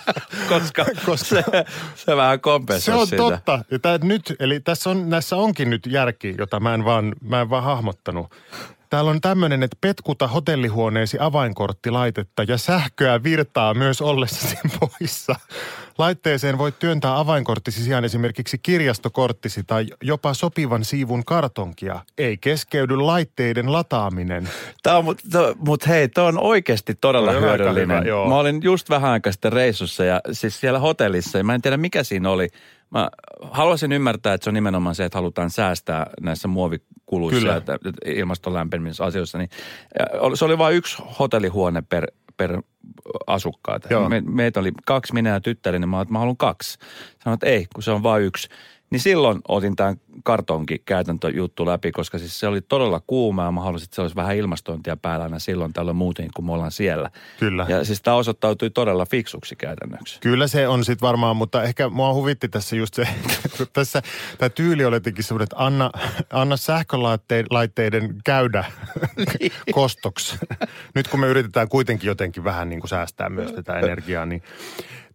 koska, 0.49 0.85
koska 1.07 1.27
se, 1.27 1.45
se 1.95 2.17
vähän 2.17 2.41
kompensoi 2.41 2.95
Se 2.95 3.00
on 3.00 3.07
sitä. 3.07 3.17
totta. 3.17 3.65
Ja 3.71 3.79
tää 3.79 3.99
nyt, 4.03 4.37
eli 4.39 4.61
tässä 4.61 4.91
on, 4.91 5.11
näissä 5.11 5.37
onkin 5.37 5.71
nyt 5.71 5.87
järki, 5.87 6.35
jota 6.39 6.61
mä 6.61 6.75
en 6.75 6.85
vaan, 6.85 7.15
mä 7.21 7.41
en 7.41 7.50
vaan 7.50 7.65
hahmottanut. 7.65 8.27
Täällä 8.91 9.11
on 9.11 9.21
tämmöinen, 9.21 9.62
että 9.62 9.77
petkuta 9.81 10.29
hotellihuoneesi 10.29 11.17
avainkorttilaitetta 11.21 12.43
ja 12.43 12.59
sähköä 12.59 13.23
virtaa 13.23 13.75
myös 13.75 14.00
ollessasi 14.00 14.57
poissa. 14.81 15.35
Laitteeseen 15.99 16.59
voit 16.59 16.78
työntää 16.78 17.18
avainkorttisi 17.18 17.85
sijaan 17.85 18.04
esimerkiksi 18.04 18.59
kirjastokorttisi 18.59 19.64
tai 19.64 19.87
jopa 20.02 20.35
sopivan 20.35 20.85
siivun 20.85 21.25
kartonkia. 21.25 22.00
Ei 22.18 22.37
keskeydy 22.37 22.97
laitteiden 22.97 23.73
lataaminen. 23.73 24.49
Tämä 24.82 24.97
on, 24.97 25.04
mutta 25.04 25.38
mut 25.59 25.87
hei, 25.87 26.09
tuo 26.09 26.25
on 26.25 26.38
oikeasti 26.38 26.94
todella 27.00 27.30
on 27.30 27.40
hyödyllinen. 27.40 27.99
hyvä, 27.99 28.09
joo. 28.09 28.28
mä 28.28 28.37
olin 28.37 28.61
just 28.62 28.90
vähän 28.90 29.11
aikaa 29.11 29.32
sitten 29.32 29.52
reissussa 29.52 30.04
ja 30.04 30.20
siis 30.32 30.61
siellä 30.61 30.78
hotellissa, 30.78 31.38
ja 31.38 31.44
mä 31.44 31.54
en 31.54 31.62
tiedä 31.62 31.76
mikä 31.76 32.02
siinä 32.02 32.30
oli. 32.30 32.49
Mä 32.90 33.11
haluaisin 33.50 33.92
ymmärtää, 33.92 34.35
että 34.35 34.44
se 34.44 34.50
on 34.50 34.54
nimenomaan 34.54 34.94
se, 34.94 35.04
että 35.04 35.18
halutaan 35.18 35.50
säästää 35.50 36.06
näissä 36.20 36.49
muovikuluissa 36.49 37.38
Kyllä. 37.38 37.62
ja 38.04 38.12
ilmaston 38.14 38.54
lämpenemisessä. 38.54 39.38
Niin, 39.38 39.50
se 40.35 40.44
oli 40.44 40.59
vain 40.59 40.76
yksi 40.76 41.02
hotellihuone 41.18 41.82
per, 41.88 42.06
per 42.40 42.62
asukkaat. 43.26 43.85
Me, 44.09 44.20
meitä 44.20 44.61
oli 44.61 44.73
kaksi, 44.87 45.14
minä 45.14 45.30
ja 45.30 45.40
tyttäri, 45.40 45.78
niin 45.78 45.88
mä, 45.88 46.06
mä 46.09 46.18
haluan 46.18 46.37
kaksi. 46.37 46.78
Sanoin, 47.25 47.35
että 47.35 47.47
ei, 47.47 47.66
kun 47.75 47.82
se 47.82 47.90
on 47.90 48.02
vain 48.02 48.23
yksi. 48.23 48.49
Niin 48.90 49.00
silloin 49.00 49.40
otin 49.49 49.76
tämän 49.76 49.97
kartonki 50.23 50.82
käytäntöjuttu 50.85 51.66
läpi, 51.66 51.92
koska 51.92 52.18
siis 52.18 52.40
se 52.40 52.47
oli 52.47 52.61
todella 52.61 53.00
kuuma 53.06 53.44
ja 53.44 53.52
mä 53.52 53.61
halusin, 53.61 53.85
että 53.85 53.94
se 53.94 54.02
olisi 54.02 54.16
vähän 54.16 54.37
ilmastointia 54.37 54.97
päällä 54.97 55.25
aina 55.25 55.38
silloin 55.38 55.73
tällöin 55.73 55.97
muuten, 55.97 56.28
kun 56.37 56.47
me 56.47 56.52
ollaan 56.52 56.70
siellä. 56.70 57.11
Kyllä. 57.38 57.66
Ja 57.68 57.85
siis 57.85 58.02
tämä 58.02 58.16
osoittautui 58.16 58.70
todella 58.70 59.06
fiksuksi 59.06 59.56
käytännöksi. 59.56 60.20
Kyllä 60.20 60.47
se 60.47 60.68
on 60.68 60.85
sitten 60.85 61.06
varmaan, 61.06 61.37
mutta 61.37 61.62
ehkä 61.62 61.88
mua 61.88 62.14
huvitti 62.14 62.49
tässä 62.49 62.76
just 62.76 62.94
se, 62.94 63.09
kun 63.56 63.66
tässä 63.73 64.02
tämä 64.38 64.49
tyyli 64.49 64.85
oli 64.85 64.97
jotenkin 64.97 65.25
semmoinen, 65.25 65.44
että 65.44 65.64
anna, 65.64 65.90
anna 66.30 66.56
sähkölaitteiden 66.56 68.14
käydä 68.25 68.64
kostoksi. 69.73 70.38
Nyt 70.94 71.09
kun 71.09 71.20
me 71.20 71.26
yritetään 71.26 71.68
kuitenkin 71.68 72.09
jotenkin 72.09 72.44
vähän 72.44 72.68
niin 72.68 72.80
kuin 72.80 72.88
säästää 72.88 73.28
myös 73.28 73.52
tätä 73.52 73.78
energiaa, 73.80 74.26
niin 74.26 74.42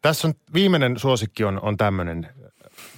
tässä 0.01 0.27
on 0.27 0.33
viimeinen 0.53 0.99
suosikki 0.99 1.43
on, 1.43 1.59
on 1.61 1.77
tämmöinen. 1.77 2.29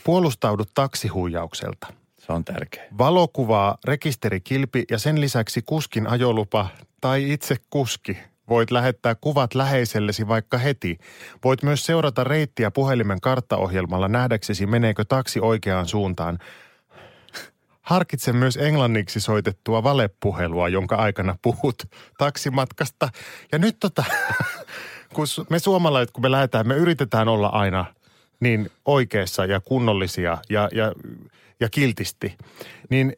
Puolustaudu 0.08 0.64
taksihuijaukselta. 0.74 1.88
Se 2.20 2.34
on 2.34 2.46
tärkeä. 2.46 2.84
Valokuvaa, 2.98 3.78
rekisterikilpi 3.86 4.86
ja 4.92 4.98
sen 4.98 5.22
lisäksi 5.22 5.62
kuskin 5.62 6.08
ajolupa 6.08 6.68
tai 7.02 7.32
itse 7.32 7.56
kuski. 7.70 8.18
Voit 8.50 8.72
lähettää 8.72 9.16
kuvat 9.16 9.56
läheisellesi 9.56 10.28
vaikka 10.28 10.58
heti. 10.58 10.98
Voit 11.44 11.64
myös 11.64 11.86
seurata 11.86 12.24
reittiä 12.24 12.72
puhelimen 12.72 13.22
karttaohjelmalla 13.22 14.08
nähdäksesi 14.08 14.66
meneekö 14.66 15.06
taksi 15.06 15.40
oikeaan 15.40 15.88
suuntaan. 15.88 16.38
Harkitse 17.82 18.34
myös 18.34 18.58
englanniksi 18.58 19.20
soitettua 19.20 19.84
valepuhelua, 19.84 20.70
jonka 20.70 20.96
aikana 20.96 21.36
puhut 21.42 21.84
taksimatkasta. 22.18 23.10
Ja 23.52 23.58
nyt 23.58 23.78
tota, 23.80 24.04
kun 25.14 25.26
me 25.50 25.60
suomalaiset, 25.60 26.12
kun 26.12 26.22
me 26.22 26.32
lähdetään, 26.32 26.68
me 26.68 26.76
yritetään 26.76 27.28
olla 27.28 27.48
aina 27.48 27.97
niin 28.39 28.72
oikeassa 28.86 29.46
ja 29.46 29.60
kunnollisia 29.60 30.38
ja, 30.50 30.70
ja, 30.72 30.94
ja 31.60 31.70
kiltisti. 31.70 32.38
Niin 32.89 33.13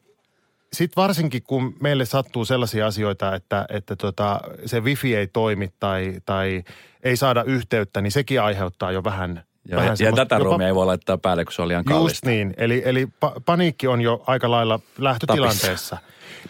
sitten 0.73 1.01
varsinkin, 1.01 1.43
kun 1.43 1.75
meille 1.81 2.05
sattuu 2.05 2.45
sellaisia 2.45 2.87
asioita, 2.87 3.35
että, 3.35 3.65
että 3.69 3.95
tota, 3.95 4.41
se 4.65 4.79
wifi 4.79 5.15
ei 5.15 5.27
toimi 5.27 5.69
tai, 5.79 6.13
tai 6.25 6.63
ei 7.03 7.17
saada 7.17 7.43
yhteyttä, 7.43 8.01
niin 8.01 8.11
sekin 8.11 8.41
aiheuttaa 8.41 8.91
jo 8.91 9.03
vähän 9.03 9.43
Ja, 9.69 9.77
vähän 9.77 9.97
ja 9.99 10.11
tätä 10.11 10.35
jopa- 10.35 10.43
ruumia 10.45 10.67
ei 10.67 10.75
voi 10.75 10.85
laittaa 10.85 11.17
päälle, 11.17 11.45
kun 11.45 11.53
se 11.53 11.61
on 11.61 11.67
liian 11.67 11.83
Just 11.87 11.89
kallista. 11.89 12.29
niin. 12.29 12.53
Eli, 12.57 12.81
eli 12.85 13.05
pa- 13.25 13.41
paniikki 13.45 13.87
on 13.87 14.01
jo 14.01 14.23
aika 14.27 14.51
lailla 14.51 14.79
lähtötilanteessa. 14.97 15.97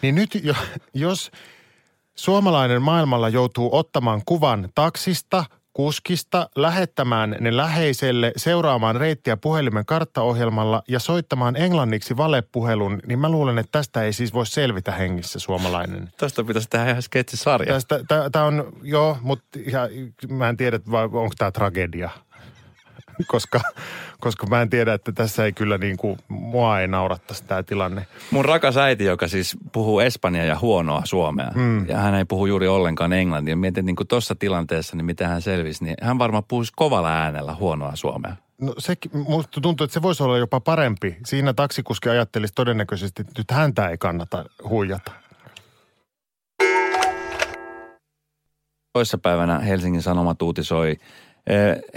Niin 0.02 0.14
nyt 0.14 0.30
jo, 0.42 0.54
jos 0.94 1.30
suomalainen 2.14 2.82
maailmalla 2.82 3.28
joutuu 3.28 3.68
ottamaan 3.76 4.22
kuvan 4.26 4.68
taksista, 4.74 5.44
kuskista, 5.72 6.48
lähettämään 6.56 7.36
ne 7.40 7.56
läheiselle, 7.56 8.32
seuraamaan 8.36 8.96
reittiä 8.96 9.36
puhelimen 9.36 9.86
karttaohjelmalla 9.86 10.82
ja 10.88 10.98
soittamaan 10.98 11.56
englanniksi 11.56 12.16
valepuhelun, 12.16 13.00
niin 13.06 13.18
mä 13.18 13.28
luulen, 13.28 13.58
että 13.58 13.72
tästä 13.72 14.02
ei 14.02 14.12
siis 14.12 14.34
voi 14.34 14.46
selvitä 14.46 14.92
hengissä 14.92 15.38
suomalainen. 15.38 16.08
Tästä 16.16 16.44
pitäisi 16.44 16.68
tehdä 16.70 16.90
ihan 16.90 17.02
sketsisarja. 17.02 17.72
Tästä, 17.72 18.00
tämä 18.32 18.44
on, 18.44 18.72
joo, 18.82 19.18
mutta 19.20 19.58
mä 20.28 20.48
en 20.48 20.56
tiedä, 20.56 20.80
onko 21.12 21.34
tämä 21.38 21.50
tragedia. 21.50 22.10
koska, 23.26 23.60
koska 24.20 24.46
mä 24.46 24.62
en 24.62 24.70
tiedä, 24.70 24.94
että 24.94 25.12
tässä 25.12 25.44
ei 25.44 25.52
kyllä 25.52 25.78
niin 25.78 25.96
kuin, 25.96 26.18
mua 26.28 26.80
ei 26.80 26.88
naurattaisi 26.88 27.44
tämä 27.44 27.62
tilanne. 27.62 28.06
Mun 28.30 28.44
rakas 28.44 28.76
äiti, 28.76 29.04
joka 29.04 29.28
siis 29.28 29.56
puhuu 29.72 30.00
espanjaa 30.00 30.44
ja 30.44 30.58
huonoa 30.58 31.02
suomea, 31.04 31.50
mm. 31.54 31.88
ja 31.88 31.98
hän 31.98 32.14
ei 32.14 32.24
puhu 32.24 32.46
juuri 32.46 32.68
ollenkaan 32.68 33.12
englantia. 33.12 33.56
Mietin 33.56 33.86
niin 33.86 33.96
kuin 33.96 34.06
tuossa 34.06 34.34
tilanteessa, 34.34 34.96
niin 34.96 35.04
miten 35.04 35.28
hän 35.28 35.42
selvisi, 35.42 35.84
niin 35.84 35.94
hän 36.02 36.18
varmaan 36.18 36.44
puhuisi 36.48 36.72
kovalla 36.76 37.12
äänellä 37.12 37.54
huonoa 37.54 37.96
suomea. 37.96 38.36
No 38.60 38.74
se, 38.78 38.94
musta 39.12 39.60
tuntuu, 39.60 39.84
että 39.84 39.94
se 39.94 40.02
voisi 40.02 40.22
olla 40.22 40.38
jopa 40.38 40.60
parempi. 40.60 41.16
Siinä 41.26 41.52
taksikuski 41.52 42.08
ajattelisi 42.08 42.54
todennäköisesti, 42.54 43.22
että 43.22 43.32
nyt 43.38 43.50
häntä 43.50 43.88
ei 43.88 43.98
kannata 43.98 44.44
huijata. 44.68 45.12
Toissapäivänä 48.92 49.58
Helsingin 49.58 50.02
Sanomat 50.02 50.42
uutisoi 50.42 50.96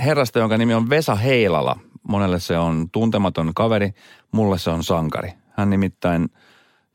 herrasta, 0.06 0.40
jonka 0.40 0.58
nimi 0.58 0.74
on 0.74 0.90
Vesa 0.90 1.16
Heilala. 1.16 1.80
Monelle 2.08 2.40
se 2.40 2.58
on 2.58 2.90
tuntematon 2.92 3.52
kaveri, 3.56 3.92
mulle 4.32 4.58
se 4.58 4.70
on 4.70 4.84
sankari. 4.84 5.34
Hän 5.50 5.70
nimittäin 5.70 6.30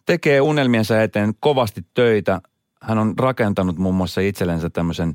tekee 0.07 0.41
unelmiensa 0.41 1.03
eteen 1.03 1.35
kovasti 1.41 1.87
töitä. 1.95 2.41
Hän 2.83 2.99
on 2.99 3.15
rakentanut 3.19 3.79
muun 3.79 3.95
muassa 3.95 4.21
itsellensä 4.21 4.71
tämmöisen, 4.71 5.15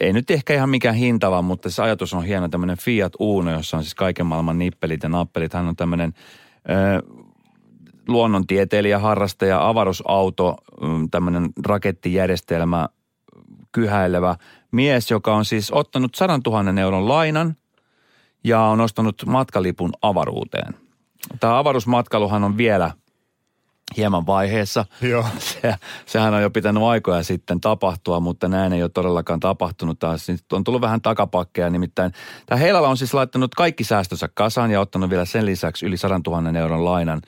ei 0.00 0.12
nyt 0.12 0.30
ehkä 0.30 0.54
ihan 0.54 0.70
mikään 0.70 0.94
hintava, 0.94 1.42
mutta 1.42 1.70
se 1.70 1.82
ajatus 1.82 2.14
on 2.14 2.24
hieno, 2.24 2.48
tämmöinen 2.48 2.78
Fiat 2.78 3.12
Uno, 3.18 3.52
jossa 3.52 3.76
on 3.76 3.82
siis 3.82 3.94
kaiken 3.94 4.26
maailman 4.26 4.58
nippelit 4.58 5.02
ja 5.02 5.08
nappelit. 5.08 5.52
Hän 5.52 5.68
on 5.68 5.76
tämmöinen 5.76 6.12
ö, 6.70 7.02
luonnontieteilijä, 8.08 8.98
harrastaja, 8.98 9.68
avaruusauto, 9.68 10.56
mm, 10.80 11.10
tämmöinen 11.10 11.48
rakettijärjestelmä, 11.66 12.88
kyhäilevä 13.76 14.36
mies, 14.72 15.10
joka 15.10 15.36
on 15.36 15.44
siis 15.44 15.70
ottanut 15.70 16.14
100 16.14 16.40
000 16.46 16.80
euron 16.80 17.08
lainan 17.08 17.56
ja 18.44 18.60
on 18.60 18.80
ostanut 18.80 19.22
matkalipun 19.26 19.92
avaruuteen. 20.02 20.74
Tämä 21.40 21.58
avaruusmatkailuhan 21.58 22.44
on 22.44 22.56
vielä 22.56 22.90
hieman 23.96 24.26
vaiheessa. 24.26 24.84
Joo. 25.00 25.26
Se, 25.38 25.74
sehän 26.06 26.34
on 26.34 26.42
jo 26.42 26.50
pitänyt 26.50 26.82
aikoja 26.82 27.22
sitten 27.22 27.60
tapahtua, 27.60 28.20
mutta 28.20 28.48
näin 28.48 28.72
ei 28.72 28.82
ole 28.82 28.90
todellakaan 28.94 29.40
tapahtunut 29.40 29.98
taas. 29.98 30.28
Nyt 30.28 30.52
on 30.52 30.64
tullut 30.64 30.80
vähän 30.80 31.02
takapakkeja, 31.02 31.70
nimittäin 31.70 32.12
tämä 32.46 32.58
Heilala 32.58 32.88
on 32.88 32.96
siis 32.96 33.14
laittanut 33.14 33.54
kaikki 33.54 33.84
säästönsä 33.84 34.28
kasaan 34.34 34.70
ja 34.70 34.80
ottanut 34.80 35.10
vielä 35.10 35.24
sen 35.24 35.46
lisäksi 35.46 35.86
yli 35.86 35.96
100 35.96 36.20
000 36.26 36.58
euron 36.58 36.84
lainan. 36.84 37.22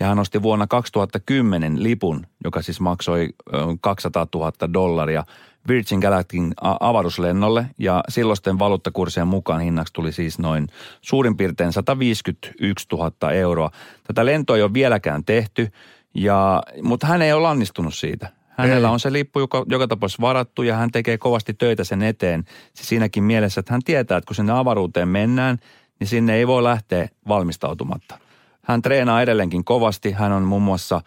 Ja 0.00 0.06
hän 0.06 0.18
osti 0.18 0.42
vuonna 0.42 0.66
2010 0.66 1.82
lipun, 1.82 2.26
joka 2.44 2.62
siis 2.62 2.80
maksoi 2.80 3.28
ö, 3.54 3.58
200 3.80 4.26
000 4.34 4.52
dollaria 4.72 5.24
Virgin 5.68 5.98
Galacticin 5.98 6.54
avaruuslennolle 6.80 7.66
ja 7.78 8.04
silloisten 8.08 8.58
valuuttakurssien 8.58 9.26
mukaan 9.26 9.60
hinnaksi 9.60 9.92
tuli 9.92 10.12
siis 10.12 10.38
noin 10.38 10.66
suurin 11.00 11.36
piirtein 11.36 11.72
151 11.72 12.86
000 12.92 13.32
euroa. 13.32 13.70
Tätä 14.04 14.26
lentoa 14.26 14.56
ei 14.56 14.62
ole 14.62 14.74
vieläkään 14.74 15.24
tehty, 15.24 15.68
ja, 16.14 16.62
mutta 16.82 17.06
hän 17.06 17.22
ei 17.22 17.32
ole 17.32 17.42
lannistunut 17.42 17.94
siitä. 17.94 18.28
Hänellä 18.48 18.90
on 18.90 19.00
se 19.00 19.12
lippu 19.12 19.40
joka, 19.40 19.64
joka 19.68 19.88
tapauksessa 19.88 20.22
varattu 20.22 20.62
ja 20.62 20.76
hän 20.76 20.90
tekee 20.90 21.18
kovasti 21.18 21.54
töitä 21.54 21.84
sen 21.84 22.02
eteen. 22.02 22.44
Siinäkin 22.74 23.24
mielessä, 23.24 23.60
että 23.60 23.74
hän 23.74 23.82
tietää, 23.84 24.18
että 24.18 24.28
kun 24.28 24.36
sinne 24.36 24.52
avaruuteen 24.52 25.08
mennään, 25.08 25.58
niin 26.00 26.08
sinne 26.08 26.34
ei 26.34 26.46
voi 26.46 26.62
lähteä 26.62 27.08
valmistautumatta. 27.28 28.18
Hän 28.62 28.82
treenaa 28.82 29.22
edelleenkin 29.22 29.64
kovasti. 29.64 30.12
Hän 30.12 30.32
on 30.32 30.42
muun 30.42 30.62
muassa 30.62 31.00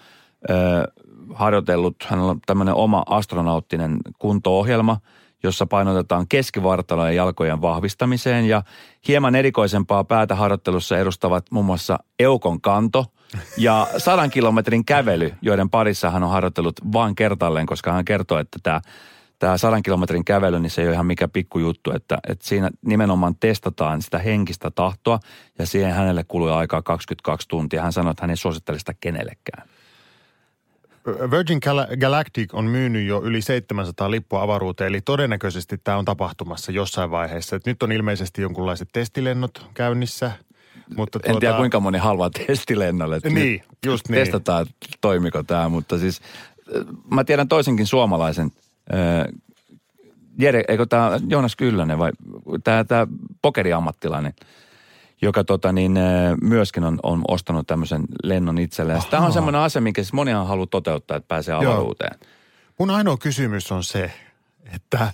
ö, 0.49 0.53
harjoitellut, 1.33 1.95
hänellä 2.07 2.31
on 2.31 2.39
tämmöinen 2.45 2.73
oma 2.73 3.03
astronauttinen 3.09 3.97
kunto-ohjelma, 4.19 4.97
jossa 5.43 5.65
painotetaan 5.65 6.27
keskivartalo 6.27 7.05
ja 7.05 7.11
jalkojen 7.11 7.61
vahvistamiseen. 7.61 8.45
Ja 8.45 8.63
hieman 9.07 9.35
erikoisempaa 9.35 10.03
päätä 10.03 10.35
harjoittelussa 10.35 10.97
edustavat 10.97 11.45
muun 11.51 11.65
muassa 11.65 11.99
eukon 12.19 12.61
kanto 12.61 13.05
ja 13.57 13.87
sadan 13.97 14.29
kilometrin 14.29 14.85
kävely, 14.85 15.33
joiden 15.41 15.69
parissa 15.69 16.09
hän 16.09 16.23
on 16.23 16.29
harjoitellut 16.29 16.75
vain 16.93 17.15
kertalleen, 17.15 17.65
koska 17.65 17.91
hän 17.91 18.05
kertoo, 18.05 18.39
että 18.39 18.59
tämä 18.63 18.81
tämä 19.39 19.57
sadan 19.57 19.83
kilometrin 19.83 20.25
kävely, 20.25 20.59
niin 20.59 20.69
se 20.69 20.81
ei 20.81 20.87
ole 20.87 20.93
ihan 20.93 21.05
mikä 21.05 21.27
pikkujuttu, 21.27 21.91
että, 21.91 22.17
että 22.29 22.47
siinä 22.47 22.69
nimenomaan 22.85 23.35
testataan 23.39 24.01
sitä 24.01 24.19
henkistä 24.19 24.71
tahtoa 24.71 25.19
ja 25.59 25.65
siihen 25.65 25.93
hänelle 25.93 26.23
kului 26.27 26.51
aikaa 26.51 26.81
22 26.81 27.47
tuntia. 27.47 27.81
Hän 27.81 27.93
sanoi, 27.93 28.11
että 28.11 28.23
hän 28.23 28.29
ei 28.29 28.37
suosittele 28.37 28.79
sitä 28.79 28.93
kenellekään. 28.99 29.67
Virgin 31.05 31.59
Gal- 31.65 31.97
Galactic 31.97 32.53
on 32.53 32.65
myynyt 32.65 33.07
jo 33.07 33.21
yli 33.23 33.41
700 33.41 34.11
lippua 34.11 34.41
avaruuteen, 34.41 34.87
eli 34.87 35.01
todennäköisesti 35.01 35.77
tämä 35.77 35.97
on 35.97 36.05
tapahtumassa 36.05 36.71
jossain 36.71 37.11
vaiheessa. 37.11 37.55
Et 37.55 37.65
nyt 37.65 37.83
on 37.83 37.91
ilmeisesti 37.91 38.41
jonkunlaiset 38.41 38.89
testilennot 38.93 39.65
käynnissä. 39.73 40.31
Mutta 40.95 41.19
En 41.23 41.39
tiedä 41.39 41.57
kuinka 41.57 41.79
moni 41.79 41.97
haluaa 41.97 42.29
testilennolle. 42.29 43.15
että 43.15 43.29
Niin, 43.29 43.63
just 43.85 44.09
niin. 44.09 44.19
Testataan, 44.19 44.65
toimiko 45.01 45.43
tämä, 45.43 45.69
mutta 45.69 45.97
siis 45.97 46.21
äh, 46.75 46.85
mä 47.11 47.23
tiedän 47.23 47.47
toisenkin 47.47 47.87
suomalaisen, 47.87 48.51
äh, 48.93 49.33
Jere, 50.39 50.63
eikö 50.67 50.85
tämä 50.85 51.19
Joonas 51.29 51.55
Kyllönen 51.55 51.99
vai 51.99 52.11
tämä, 52.63 52.83
tämä 52.83 53.07
pokeriammattilainen, 53.41 54.33
joka 55.21 55.43
tota 55.43 55.71
niin, 55.71 55.99
myöskin 56.41 56.83
on, 56.83 56.99
on 57.03 57.21
ostanut 57.27 57.67
tämmöisen 57.67 58.03
lennon 58.23 58.57
itselleen. 58.57 59.01
Tämä 59.09 59.25
on 59.25 59.33
semmoinen 59.33 59.61
asia, 59.61 59.81
minkä 59.81 60.03
siis 60.03 60.13
monihan 60.13 60.47
haluaa 60.47 60.67
toteuttaa, 60.67 61.17
että 61.17 61.27
pääsee 61.27 61.53
Joo. 61.61 61.73
avaruuteen. 61.73 62.19
Mun 62.79 62.89
ainoa 62.89 63.17
kysymys 63.17 63.71
on 63.71 63.83
se, 63.83 64.11
että 64.75 65.13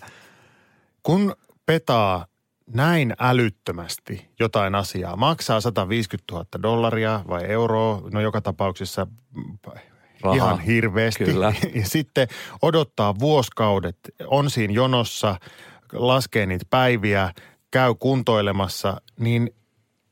kun 1.04 1.36
petaa 1.66 2.26
näin 2.74 3.14
älyttömästi 3.20 4.30
jotain 4.40 4.76
asiaa, 4.76 5.16
maksaa 5.16 5.62
150 5.62 6.34
000 6.34 6.46
dollaria 6.64 7.22
vai 7.28 7.46
euroa, 7.46 8.02
no 8.12 8.22
joka 8.22 8.42
tapauksessa 8.42 9.08
Rahaa. 10.22 10.36
ihan 10.36 10.60
hirveästi. 10.60 11.26
Kyllä. 11.26 11.54
Ja 11.76 11.86
sitten 11.86 12.28
odottaa 12.62 13.20
vuosikaudet, 13.20 13.98
on 14.28 14.50
siinä 14.50 14.74
jonossa, 14.74 15.36
laskee 15.94 16.46
niitä 16.46 16.66
päiviä, 16.70 17.32
käy 17.72 17.96
kuntoilemassa, 17.96 19.02
niin 19.20 19.54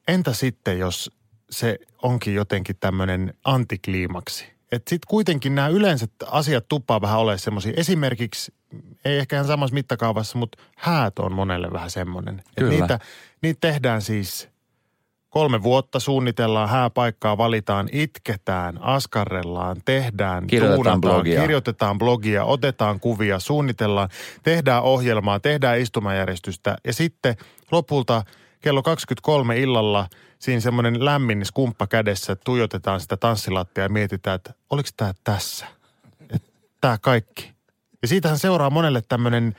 entä 0.09 0.33
sitten, 0.33 0.79
jos 0.79 1.11
se 1.49 1.79
onkin 2.03 2.33
jotenkin 2.33 2.75
tämmöinen 2.79 3.33
antikliimaksi? 3.43 4.45
Että 4.71 4.89
sitten 4.89 5.07
kuitenkin 5.07 5.55
nämä 5.55 5.67
yleensä 5.67 6.07
asiat 6.25 6.67
tuppaa 6.67 7.01
vähän 7.01 7.19
olemaan 7.19 7.39
semmoisia. 7.39 7.73
Esimerkiksi, 7.77 8.53
ei 9.05 9.17
ehkä 9.17 9.35
ihan 9.35 9.47
samassa 9.47 9.73
mittakaavassa, 9.73 10.37
mutta 10.37 10.63
häät 10.75 11.19
on 11.19 11.33
monelle 11.33 11.67
vähän 11.71 11.89
semmoinen. 11.89 12.43
Kyllä. 12.57 12.71
niitä, 12.71 12.99
niitä 13.41 13.57
tehdään 13.61 14.01
siis 14.01 14.49
kolme 15.29 15.63
vuotta, 15.63 15.99
suunnitellaan 15.99 16.69
hääpaikkaa, 16.69 17.37
valitaan, 17.37 17.89
itketään, 17.91 18.81
askarrellaan, 18.81 19.77
tehdään, 19.85 20.47
Kirjoitetaan 20.47 21.01
tuunataan, 21.01 21.01
blogia. 21.01 21.41
kirjoitetaan 21.41 21.97
blogia, 21.97 22.45
otetaan 22.45 22.99
kuvia, 22.99 23.39
suunnitellaan, 23.39 24.09
tehdään 24.43 24.83
ohjelmaa, 24.83 25.39
tehdään 25.39 25.79
istumajärjestystä 25.79 26.77
ja 26.85 26.93
sitten 26.93 27.35
lopulta 27.71 28.23
kello 28.61 28.83
23 28.83 29.57
illalla 29.59 30.07
siinä 30.39 30.59
semmoinen 30.59 31.05
lämmin 31.05 31.45
skumppa 31.45 31.87
kädessä 31.87 32.35
tuijotetaan 32.35 32.99
sitä 32.99 33.17
tanssilattia 33.17 33.83
ja 33.83 33.89
mietitään, 33.89 34.35
että 34.35 34.53
oliko 34.69 34.89
tämä 34.97 35.13
tässä? 35.23 35.65
Tämä 36.81 36.97
kaikki. 37.01 37.51
Ja 38.01 38.07
siitähän 38.07 38.39
seuraa 38.39 38.69
monelle 38.69 39.01
tämmöinen 39.09 39.55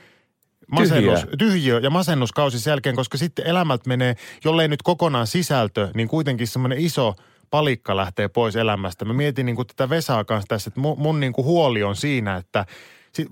masennus, 0.71 1.19
Tyhjiö. 1.19 1.37
tyhjiö 1.37 1.79
ja 1.79 1.89
masennuskausi 1.89 2.59
sen 2.59 2.71
jälkeen, 2.71 2.95
koska 2.95 3.17
sitten 3.17 3.47
elämältä 3.47 3.87
menee, 3.87 4.15
jollei 4.43 4.67
nyt 4.67 4.81
kokonaan 4.81 5.27
sisältö, 5.27 5.89
niin 5.95 6.07
kuitenkin 6.07 6.47
semmoinen 6.47 6.79
iso 6.79 7.15
palikka 7.49 7.95
lähtee 7.97 8.27
pois 8.27 8.55
elämästä. 8.55 9.05
Mä 9.05 9.13
mietin 9.13 9.45
niin 9.45 9.55
kuin 9.55 9.67
tätä 9.67 9.89
Vesaa 9.89 10.23
kanssa 10.23 10.47
tässä, 10.47 10.67
että 10.67 10.79
mun, 10.79 10.99
mun 10.99 11.19
niin 11.19 11.33
kuin 11.33 11.45
huoli 11.45 11.83
on 11.83 11.95
siinä, 11.95 12.35
että 12.37 12.65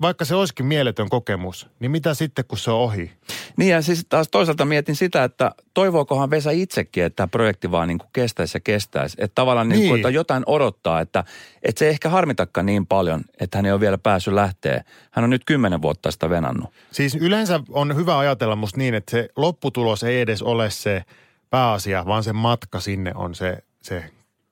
vaikka 0.00 0.24
se 0.24 0.34
olisikin 0.34 0.66
mieletön 0.66 1.08
kokemus, 1.08 1.66
niin 1.80 1.90
mitä 1.90 2.14
sitten, 2.14 2.44
kun 2.48 2.58
se 2.58 2.70
on 2.70 2.80
ohi? 2.80 3.12
Niin 3.56 3.70
ja 3.70 3.82
siis 3.82 4.06
taas 4.08 4.28
toisaalta 4.28 4.64
mietin 4.64 4.96
sitä, 4.96 5.24
että 5.24 5.52
toivookohan 5.74 6.30
Vesa 6.30 6.50
itsekin, 6.50 7.04
että 7.04 7.16
tämä 7.16 7.26
projekti 7.26 7.70
vaan 7.70 7.88
niin 7.88 7.98
kuin 7.98 8.10
kestäisi 8.12 8.56
ja 8.56 8.60
kestäisi. 8.60 9.16
Että 9.20 9.34
tavallaan 9.34 9.68
niin. 9.68 9.78
Niin 9.78 9.88
kuin, 9.88 9.98
että 9.98 10.10
jotain 10.10 10.42
odottaa, 10.46 11.00
että, 11.00 11.24
että 11.62 11.78
se 11.78 11.84
ei 11.84 11.90
ehkä 11.90 12.08
harmitakaan 12.08 12.66
niin 12.66 12.86
paljon, 12.86 13.24
että 13.40 13.58
hän 13.58 13.66
ei 13.66 13.72
ole 13.72 13.80
vielä 13.80 13.98
päässyt 13.98 14.34
lähteä. 14.34 14.84
Hän 15.10 15.24
on 15.24 15.30
nyt 15.30 15.44
kymmenen 15.44 15.82
vuotta 15.82 16.10
sitä 16.10 16.30
venannut. 16.30 16.70
Siis 16.90 17.14
yleensä 17.14 17.60
on 17.68 17.96
hyvä 17.96 18.18
ajatella 18.18 18.56
musta 18.56 18.78
niin, 18.78 18.94
että 18.94 19.10
se 19.10 19.28
lopputulos 19.36 20.02
ei 20.02 20.20
edes 20.20 20.42
ole 20.42 20.70
se 20.70 21.04
pääasia, 21.50 22.06
vaan 22.06 22.24
se 22.24 22.32
matka 22.32 22.80
sinne 22.80 23.12
on 23.14 23.34
se, 23.34 23.58
se 23.82 24.04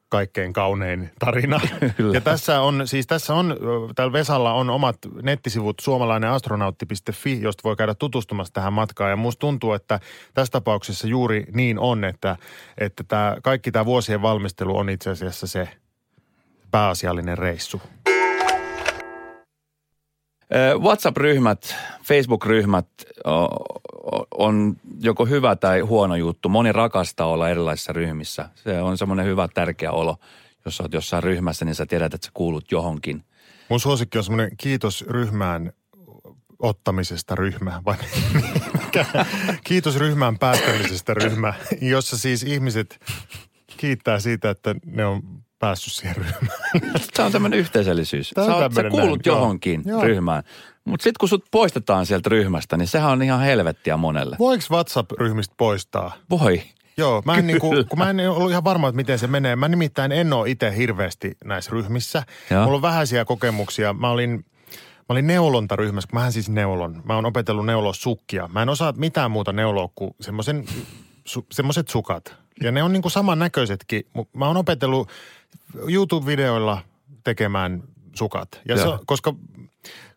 kaikkein 0.09 0.53
kaunein 0.53 1.11
tarina. 1.19 1.61
Kyllä. 1.97 2.15
Ja 2.15 2.21
tässä 2.21 2.61
on, 2.61 2.89
siis 2.89 3.07
tässä 3.07 3.35
on, 3.35 3.57
täällä 3.97 4.13
Vesalla 4.13 4.53
on 4.53 4.71
omat 4.71 4.97
nettisivut 5.23 5.81
suomalaineastronautti.fi, 5.81 7.43
josta 7.43 7.63
voi 7.65 7.77
käydä 7.77 7.95
tutustumassa 7.95 8.55
tähän 8.55 8.73
matkaan. 8.73 9.11
Ja 9.11 9.17
musta 9.17 9.41
tuntuu, 9.41 9.73
että 9.73 10.01
tässä 10.35 10.53
tapauksessa 10.53 11.07
juuri 11.07 11.45
niin 11.55 11.79
on, 11.79 12.05
että, 12.05 12.37
että 12.79 13.05
tämä, 13.05 13.37
kaikki 13.43 13.73
tämä 13.73 13.85
vuosien 13.85 14.23
valmistelu 14.23 14.77
on 14.77 14.91
itse 14.91 15.11
asiassa 15.11 15.47
se 15.47 15.69
pääasiallinen 16.71 17.39
reissu. 17.39 17.83
Ö, 20.55 20.79
WhatsApp-ryhmät, 20.79 21.75
Facebook-ryhmät 22.05 22.87
on 24.39 24.77
joko 25.01 25.27
hyvä 25.27 25.57
tai 25.57 25.81
huono 25.81 26.17
juttu. 26.17 26.49
Moni 26.49 26.73
rakastaa 26.73 27.27
olla 27.27 27.49
erilaisissa 27.49 27.93
ryhmissä. 27.93 28.49
Se 28.55 28.83
on 28.83 28.99
semmoinen 28.99 29.27
hyvä, 29.27 29.49
tärkeä 29.55 29.93
olo. 29.93 30.17
Jos 30.65 30.77
sä 30.77 30.83
oot 30.83 30.93
jossain 30.93 31.23
ryhmässä, 31.23 31.65
niin 31.65 31.75
sä 31.75 31.87
tiedät, 31.87 32.15
että 32.15 32.27
sä 32.27 32.31
kuulut 32.35 32.73
johonkin. 32.73 33.25
Mun 33.69 33.81
suosikki 33.81 34.19
on 34.19 34.25
semmoinen 34.25 34.57
kiitos 34.57 35.05
ryhmään 35.09 35.73
ottamisesta 36.59 37.35
ryhmä, 37.35 37.83
vai 37.85 37.97
kiitos 39.65 39.97
ryhmään 39.97 40.39
päättämisestä 40.39 41.15
ryhmä, 41.15 41.55
jossa 41.81 42.19
siis 42.19 42.43
ihmiset 42.43 43.01
kiittää 43.77 44.21
siitä, 44.21 44.51
että 44.51 44.75
ne 44.87 45.05
on 45.05 45.23
päässyt 45.59 45.93
siihen 45.93 46.17
ryhmään. 46.17 46.59
Tämä 47.15 47.27
on 47.27 47.33
tämmöinen 47.33 47.59
yhteisöllisyys. 47.59 48.33
On 48.37 48.47
Sä, 48.47 48.55
oot, 48.55 48.75
sä 48.75 48.91
kuulut 48.91 49.27
näin, 49.27 49.37
johonkin 49.37 49.83
Joo. 49.87 50.03
ryhmään. 50.03 50.43
Mutta 50.85 51.05
sitten 51.05 51.19
kun 51.21 51.29
sut 51.29 51.45
poistetaan 51.51 52.07
sieltä 52.07 52.29
ryhmästä, 52.29 52.77
niin 52.77 52.89
sehän 52.89 53.11
on 53.11 53.23
ihan 53.23 53.41
helvettiä 53.41 53.97
monelle. 53.97 54.37
Voiko 54.39 54.65
WhatsApp-ryhmistä 54.71 55.55
poistaa? 55.59 56.13
Voi. 56.31 56.63
Joo, 56.97 57.23
mä 57.25 57.35
en, 57.35 57.47
niinku, 57.47 57.71
Kyllä. 57.71 57.85
kun 57.85 57.99
mä 57.99 58.11
en 58.11 58.31
ollut 58.31 58.51
ihan 58.51 58.65
varma, 58.65 58.89
että 58.89 58.97
miten 58.97 59.19
se 59.19 59.27
menee. 59.27 59.57
Mä 59.57 59.69
nimittäin 59.69 60.13
en 60.13 60.33
ole 60.33 60.51
itse 60.51 60.77
hirveästi 60.77 61.37
näissä 61.45 61.71
ryhmissä. 61.71 62.23
Joo. 62.51 62.65
Mulla 62.65 62.77
on 62.77 62.83
vähäisiä 62.83 63.25
kokemuksia. 63.25 63.93
Mä 63.93 64.11
olin, 64.11 64.31
mä 64.31 65.05
olin 65.09 65.27
neulontaryhmässä, 65.27 66.09
kun 66.09 66.19
mähän 66.19 66.33
siis 66.33 66.49
neulon. 66.49 67.03
Mä 67.05 67.15
oon 67.15 67.27
opetellut 67.27 67.67
neuloa 67.67 67.93
sukkia. 67.93 68.49
Mä 68.53 68.63
en 68.63 68.69
osaa 68.69 68.93
mitään 68.97 69.31
muuta 69.31 69.53
neuloa 69.53 69.89
kuin 69.95 70.11
semmoisen, 70.21 70.65
su, 71.25 71.47
semmoiset 71.53 71.89
sukat. 71.89 72.35
Ja 72.63 72.73
ne 72.73 72.83
on 72.83 72.93
niinku 72.93 73.11
samannäköisetkin. 73.11 74.07
Mä 74.33 74.47
oon 74.47 74.57
opetellut 74.57 75.09
YouTube-videoilla 75.89 76.79
tekemään 77.25 77.83
sukat. 78.15 78.61
Ja 78.69 78.77
se, 78.77 78.85
koska 79.07 79.35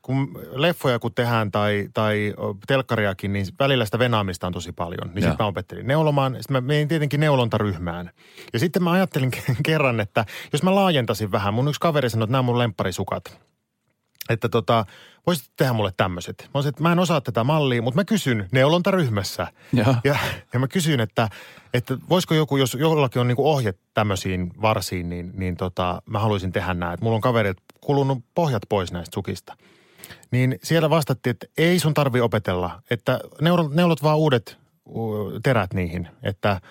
kun 0.01 0.39
leffoja 0.51 0.99
kun 0.99 1.13
tehdään 1.13 1.51
tai, 1.51 1.89
tai 1.93 2.33
telkkariakin, 2.67 3.33
niin 3.33 3.45
välillä 3.59 3.85
sitä 3.85 3.99
venaamista 3.99 4.47
on 4.47 4.53
tosi 4.53 4.71
paljon. 4.71 5.07
Niin 5.13 5.23
sitten 5.23 5.35
mä 5.39 5.47
opettelin 5.47 5.87
neulomaan. 5.87 6.33
Sitten 6.33 6.53
mä 6.53 6.61
menin 6.61 6.87
tietenkin 6.87 7.19
neulontaryhmään. 7.19 8.11
Ja 8.53 8.59
sitten 8.59 8.83
mä 8.83 8.91
ajattelin 8.91 9.31
kerran, 9.63 9.99
että 9.99 10.25
jos 10.53 10.63
mä 10.63 10.75
laajentaisin 10.75 11.31
vähän. 11.31 11.53
Mun 11.53 11.67
yksi 11.67 11.79
kaveri 11.79 12.09
sanoi, 12.09 12.23
että 12.23 12.31
nämä 12.31 12.39
on 12.39 12.45
mun 12.45 12.59
lempparisukat. 12.59 13.39
Että 14.31 14.49
tota, 14.49 14.85
voisit 15.27 15.51
tehdä 15.57 15.73
mulle 15.73 15.91
tämmöiset. 15.97 16.41
Mä, 16.43 16.49
olisin, 16.53 16.69
että 16.69 16.81
mä 16.81 16.91
en 16.91 16.99
osaa 16.99 17.21
tätä 17.21 17.43
mallia, 17.43 17.81
mutta 17.81 17.99
mä 17.99 18.05
kysyn 18.05 18.47
neulontaryhmässä. 18.51 19.47
Joo. 19.73 19.95
Ja, 20.03 20.15
ja 20.53 20.59
mä 20.59 20.67
kysyin, 20.67 20.99
että, 20.99 21.29
että 21.73 21.97
voisiko 22.09 22.33
joku, 22.33 22.57
jos 22.57 22.77
jollakin 22.79 23.19
on 23.19 23.27
niinku 23.27 23.49
ohje 23.49 23.73
tämmöisiin 23.93 24.51
varsiin, 24.61 25.09
niin, 25.09 25.31
niin 25.33 25.57
tota, 25.57 26.01
mä 26.05 26.19
haluaisin 26.19 26.51
tehdä 26.51 26.73
nämä. 26.73 26.93
Että 26.93 27.03
mulla 27.03 27.15
on 27.15 27.21
kaverit 27.21 27.57
kulunut 27.81 28.19
pohjat 28.35 28.63
pois 28.69 28.91
näistä 28.91 29.13
sukista. 29.13 29.57
Niin 30.31 30.59
siellä 30.63 30.89
vastattiin, 30.89 31.31
että 31.31 31.47
ei 31.57 31.79
sun 31.79 31.93
tarvi 31.93 32.21
opetella, 32.21 32.81
että 32.89 33.19
neulot, 33.41 33.73
neulot 33.73 34.03
vaan 34.03 34.17
uudet 34.17 34.57
terät 35.43 35.73
niihin, 35.73 36.07
että 36.23 36.61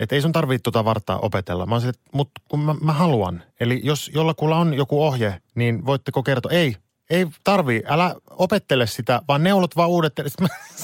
että 0.00 0.14
ei 0.14 0.22
sun 0.22 0.32
tarvitse 0.32 0.62
tota 0.62 0.84
vartaa 0.84 1.18
opetella. 1.18 1.66
Mä 1.66 1.74
olisin, 1.74 1.90
että 1.90 2.02
mut 2.12 2.30
kun 2.48 2.60
mä, 2.60 2.74
mä 2.80 2.92
haluan. 2.92 3.42
Eli 3.60 3.80
jos 3.84 4.10
jollakulla 4.14 4.56
on 4.56 4.74
joku 4.74 5.04
ohje, 5.04 5.40
niin 5.54 5.86
voitteko 5.86 6.22
kertoa, 6.22 6.52
ei, 6.52 6.76
ei 7.10 7.26
tarvii, 7.44 7.82
älä 7.86 8.14
opettele 8.30 8.86
sitä, 8.86 9.22
vaan 9.28 9.42
neulot 9.42 9.76
vaan 9.76 9.88
uudet 9.88 10.14
mä 10.40 10.48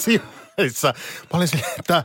mä 1.33 1.37
olin 1.37 1.48
silleen, 1.48 1.72
että 1.78 2.04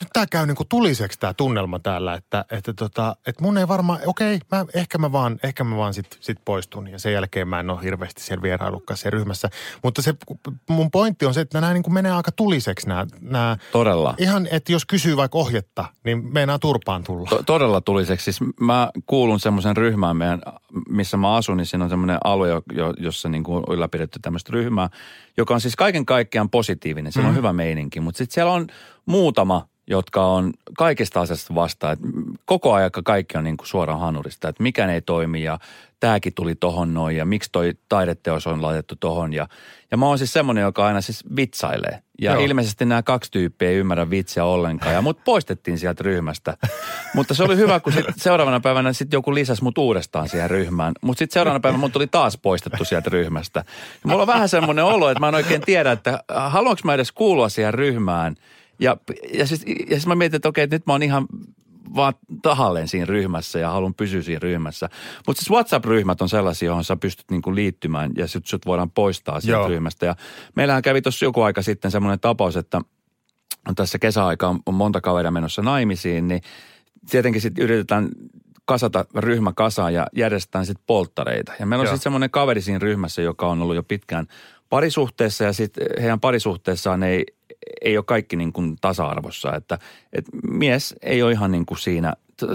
nyt 0.00 0.08
tää 0.12 0.26
käy 0.30 0.46
niinku 0.46 0.64
tuliseksi 0.68 1.20
tää 1.20 1.34
tunnelma 1.34 1.78
täällä, 1.78 2.14
että, 2.14 2.44
että, 2.50 2.72
tota, 2.74 3.16
että 3.26 3.42
mun 3.42 3.58
ei 3.58 3.68
varmaan, 3.68 4.00
okei, 4.06 4.38
mä, 4.52 4.64
ehkä 4.74 4.98
mä 4.98 5.12
vaan, 5.12 5.38
ehkä 5.42 5.64
mä 5.64 5.76
vaan 5.76 5.94
sit, 5.94 6.18
sit 6.20 6.38
poistun 6.44 6.88
ja 6.88 6.98
sen 6.98 7.12
jälkeen 7.12 7.48
mä 7.48 7.60
en 7.60 7.70
ole 7.70 7.82
hirveästi 7.82 8.22
siellä 8.22 8.42
vierailukkaan 8.42 8.98
siellä 8.98 9.16
ryhmässä. 9.16 9.50
Mutta 9.82 10.02
se 10.02 10.14
mun 10.68 10.90
pointti 10.90 11.26
on 11.26 11.34
se, 11.34 11.40
että 11.40 11.60
nämä 11.60 11.72
niinku 11.72 11.90
menee 11.90 12.12
aika 12.12 12.32
tuliseksi 12.32 12.88
nämä, 12.88 13.06
nämä 13.20 13.56
Todella. 13.72 14.14
Ihan, 14.18 14.48
että 14.50 14.72
jos 14.72 14.84
kysyy 14.84 15.16
vaikka 15.16 15.38
ohjetta, 15.38 15.84
niin 16.04 16.32
meinaa 16.32 16.58
turpaan 16.58 17.04
tulla. 17.04 17.28
To- 17.30 17.42
todella 17.42 17.80
tuliseksi. 17.80 18.24
Siis 18.24 18.50
mä 18.60 18.90
kuulun 19.06 19.40
semmoisen 19.40 19.76
ryhmään 19.76 20.16
meidän, 20.16 20.42
missä 20.88 21.16
mä 21.16 21.34
asun, 21.34 21.56
niin 21.56 21.66
siinä 21.66 21.84
on 21.84 21.90
semmoinen 21.90 22.18
alue, 22.24 22.48
jo, 22.48 22.62
jo, 22.72 22.94
jossa 22.98 23.28
niin 23.28 23.44
kuin 23.44 23.56
on 23.56 23.74
ylläpidetty 23.74 24.18
tämmöistä 24.22 24.52
ryhmää, 24.52 24.90
joka 25.36 25.54
on 25.54 25.60
siis 25.60 25.76
kaiken 25.76 26.06
kaikkiaan 26.06 26.50
positiivinen. 26.50 27.12
Siellä 27.12 27.28
on 27.28 27.36
hyvä 27.36 27.52
meininki, 27.52 28.00
mutta 28.00 28.18
sitten 28.18 28.34
siellä 28.34 28.52
on 28.52 28.66
muutama 29.06 29.68
jotka 29.86 30.26
on 30.26 30.52
kaikista 30.78 31.20
asiasta 31.20 31.54
vastaan. 31.54 31.92
Että 31.92 32.06
koko 32.44 32.72
ajan 32.72 32.90
kaikki 33.04 33.38
on 33.38 33.44
niin 33.44 33.56
kuin 33.56 33.66
suoraan 33.66 34.00
hanurista, 34.00 34.48
että 34.48 34.62
mikään 34.62 34.90
ei 34.90 35.00
toimi 35.00 35.42
ja 35.42 35.58
tämäkin 36.00 36.34
tuli 36.34 36.54
tohon 36.54 36.94
noin 36.94 37.16
ja 37.16 37.24
miksi 37.24 37.48
toi 37.52 37.72
taideteos 37.88 38.46
on 38.46 38.62
laitettu 38.62 38.96
tohon. 39.00 39.32
Ja, 39.32 39.48
ja 39.90 39.96
mä 39.96 40.06
oon 40.06 40.18
siis 40.18 40.32
semmoinen, 40.32 40.62
joka 40.62 40.86
aina 40.86 41.00
siis 41.00 41.24
vitsailee. 41.36 42.02
Ja 42.20 42.32
Joo. 42.32 42.44
ilmeisesti 42.44 42.84
nämä 42.84 43.02
kaksi 43.02 43.30
tyyppiä 43.30 43.68
ei 43.68 43.76
ymmärrä 43.76 44.10
vitsiä 44.10 44.44
ollenkaan 44.44 44.94
ja 44.94 45.02
mut 45.02 45.24
poistettiin 45.24 45.78
sieltä 45.78 46.02
ryhmästä. 46.04 46.56
Mutta 47.14 47.34
se 47.34 47.44
oli 47.44 47.56
hyvä, 47.56 47.80
kun 47.80 47.92
sit 47.92 48.06
seuraavana 48.16 48.60
päivänä 48.60 48.92
sitten 48.92 49.16
joku 49.16 49.34
lisäsi 49.34 49.62
mut 49.62 49.78
uudestaan 49.78 50.28
siihen 50.28 50.50
ryhmään. 50.50 50.92
Mutta 51.00 51.18
sitten 51.18 51.34
seuraavana 51.34 51.60
päivänä 51.60 51.80
mut 51.80 51.92
tuli 51.92 52.06
taas 52.06 52.38
poistettu 52.38 52.84
sieltä 52.84 53.10
ryhmästä. 53.10 53.64
Ja 54.04 54.10
mulla 54.10 54.22
on 54.22 54.26
vähän 54.26 54.48
semmoinen 54.48 54.84
olo, 54.84 55.10
että 55.10 55.20
mä 55.20 55.28
en 55.28 55.34
oikein 55.34 55.60
tiedä, 55.60 55.92
että 55.92 56.24
haluanko 56.28 56.80
mä 56.84 56.94
edes 56.94 57.12
kuulua 57.12 57.48
siihen 57.48 57.74
ryhmään– 57.74 58.34
ja, 58.80 58.96
ja, 59.34 59.46
siis, 59.46 59.64
ja 59.66 59.86
siis 59.88 60.06
mä 60.06 60.14
mietin, 60.14 60.36
että 60.36 60.48
okei, 60.48 60.64
että 60.64 60.76
nyt 60.76 60.86
mä 60.86 60.92
oon 60.92 61.02
ihan 61.02 61.26
vaan 61.94 62.14
tahalleen 62.42 62.88
siinä 62.88 63.06
ryhmässä 63.06 63.58
ja 63.58 63.70
haluan 63.70 63.94
pysyä 63.94 64.22
siinä 64.22 64.38
ryhmässä. 64.38 64.88
Mutta 65.26 65.40
siis 65.40 65.50
WhatsApp-ryhmät 65.50 66.22
on 66.22 66.28
sellaisia, 66.28 66.66
johon 66.66 66.84
sä 66.84 66.96
pystyt 66.96 67.30
niinku 67.30 67.54
liittymään 67.54 68.10
ja 68.16 68.26
sut, 68.28 68.46
sut 68.46 68.66
voidaan 68.66 68.90
poistaa 68.90 69.40
siitä 69.40 69.56
Joo. 69.56 69.68
ryhmästä. 69.68 70.06
Ja 70.06 70.16
meillähän 70.54 70.82
kävi 70.82 71.02
tuossa 71.02 71.24
joku 71.24 71.42
aika 71.42 71.62
sitten 71.62 71.90
semmoinen 71.90 72.20
tapaus, 72.20 72.56
että 72.56 72.80
tässä 73.76 73.98
kesäaikaan 73.98 74.60
on 74.66 74.74
monta 74.74 75.00
kaveria 75.00 75.30
menossa 75.30 75.62
naimisiin, 75.62 76.28
niin 76.28 76.40
tietenkin 77.10 77.42
sitten 77.42 77.64
yritetään 77.64 78.08
kasata 78.64 79.04
ryhmä 79.14 79.52
kasaan 79.52 79.94
ja 79.94 80.06
järjestetään 80.16 80.66
sitten 80.66 80.84
polttareita. 80.86 81.52
Ja 81.60 81.66
meillä 81.66 81.80
on 81.80 81.86
sitten 81.86 82.02
semmoinen 82.02 82.30
kaveri 82.30 82.60
siinä 82.60 82.78
ryhmässä, 82.78 83.22
joka 83.22 83.46
on 83.46 83.62
ollut 83.62 83.76
jo 83.76 83.82
pitkään 83.82 84.26
parisuhteessa 84.68 85.44
ja 85.44 85.52
sitten 85.52 85.86
heidän 86.00 86.20
parisuhteessaan 86.20 87.02
ei, 87.02 87.26
ei 87.80 87.96
ole 87.96 88.04
kaikki 88.04 88.36
niin 88.36 88.52
kuin 88.52 88.76
tasa-arvossa. 88.80 89.54
Että, 89.54 89.78
että 90.12 90.30
mies 90.50 90.94
ei 91.02 91.22
ole 91.22 91.32
ihan 91.32 91.50
niin 91.50 91.66
kuin 91.66 91.78
siinä, 91.78 92.12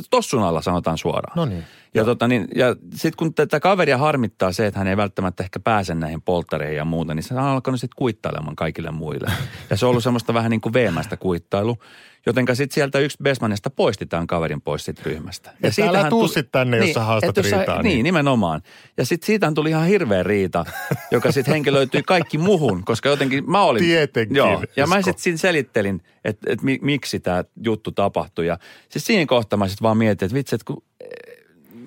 tossun 0.09 0.43
alla 0.43 0.61
sanotaan 0.61 0.97
suoraan. 0.97 1.37
No 1.37 1.45
niin. 1.45 1.63
Ja, 1.93 2.05
tota, 2.05 2.27
niin, 2.27 2.47
ja 2.55 2.75
sitten 2.91 3.17
kun 3.17 3.33
tätä 3.33 3.59
kaveria 3.59 3.97
harmittaa 3.97 4.51
se, 4.51 4.67
että 4.67 4.79
hän 4.79 4.87
ei 4.87 4.97
välttämättä 4.97 5.43
ehkä 5.43 5.59
pääse 5.59 5.95
näihin 5.95 6.21
polttareihin 6.21 6.77
ja 6.77 6.85
muuta, 6.85 7.13
niin 7.13 7.23
se 7.23 7.33
on 7.33 7.39
alkanut 7.39 7.79
sitten 7.79 7.95
kuittailemaan 7.97 8.55
kaikille 8.55 8.91
muille. 8.91 9.31
Ja 9.69 9.77
se 9.77 9.85
on 9.85 9.89
ollut 9.89 10.03
semmoista 10.03 10.33
vähän 10.33 10.51
niin 10.51 10.61
kuin 10.61 10.73
veemäistä 10.73 11.17
kuittailu. 11.17 11.77
Jotenka 12.25 12.55
sitten 12.55 12.73
sieltä 12.75 12.99
yksi 12.99 13.17
Besmanista 13.23 13.69
poistetaan 13.69 14.27
kaverin 14.27 14.61
pois 14.61 14.85
siitä 14.85 15.01
ryhmästä. 15.05 15.53
Ja 15.63 15.71
siitä 15.71 15.89
älä 15.89 16.09
tuu 16.09 16.27
sitten 16.27 16.51
tänne, 16.51 16.79
niin, 16.79 16.87
jos 16.87 16.93
sä 16.93 17.03
haastat 17.03 17.37
jos 17.37 17.51
riitaa. 17.51 17.81
Niin. 17.81 17.93
niin, 17.93 18.03
nimenomaan. 18.03 18.61
Ja 18.97 19.05
sitten 19.05 19.25
siitä 19.25 19.51
tuli 19.55 19.69
ihan 19.69 19.87
hirveä 19.87 20.23
riita, 20.23 20.65
joka 21.11 21.31
sitten 21.31 21.51
henkilöityi 21.53 22.03
kaikki 22.03 22.37
muhun, 22.37 22.83
koska 22.85 23.09
jotenkin 23.09 23.51
mä 23.51 23.61
olin... 23.61 23.83
Tietenkin. 23.83 24.37
Joo, 24.37 24.63
ja 24.75 24.87
mä 24.87 25.01
sitten 25.01 25.23
siinä 25.23 25.37
selittelin, 25.37 26.01
että, 26.25 26.51
että 26.53 26.65
miksi 26.81 27.19
tämä 27.19 27.43
juttu 27.63 27.91
tapahtui. 27.91 28.47
Ja 28.47 28.57
siis 28.89 29.05
siinä 29.05 29.25
kohtaa 29.25 29.57
mä 29.57 29.67
sitten 29.67 29.83
vaan 29.83 29.97
mietin, 29.97 30.25
että 30.25 30.35
vitsi, 30.35 30.55
että 30.55 30.65
kun 30.65 30.83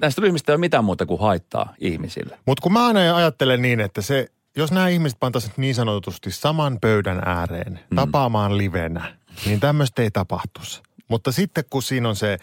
näistä 0.00 0.22
ryhmistä 0.22 0.52
ei 0.52 0.54
ole 0.54 0.60
mitään 0.60 0.84
muuta 0.84 1.06
kuin 1.06 1.20
haittaa 1.20 1.74
ihmisille. 1.78 2.38
Mutta 2.46 2.62
kun 2.62 2.72
mä 2.72 2.86
aina 2.86 3.16
ajattelen 3.16 3.62
niin, 3.62 3.80
että 3.80 4.02
se, 4.02 4.26
jos 4.56 4.72
nämä 4.72 4.88
ihmiset 4.88 5.20
pantaisiin 5.20 5.54
niin 5.56 5.74
sanotusti 5.74 6.30
saman 6.30 6.78
pöydän 6.80 7.22
ääreen, 7.24 7.80
mm. 7.90 7.96
tapaamaan 7.96 8.58
livenä, 8.58 9.16
niin 9.46 9.60
tämmöistä 9.60 10.02
ei 10.02 10.10
tapahtuisi. 10.10 10.82
Mutta 11.08 11.32
sitten 11.32 11.64
kun 11.70 11.82
siinä 11.82 12.08
on 12.08 12.16
se, 12.16 12.38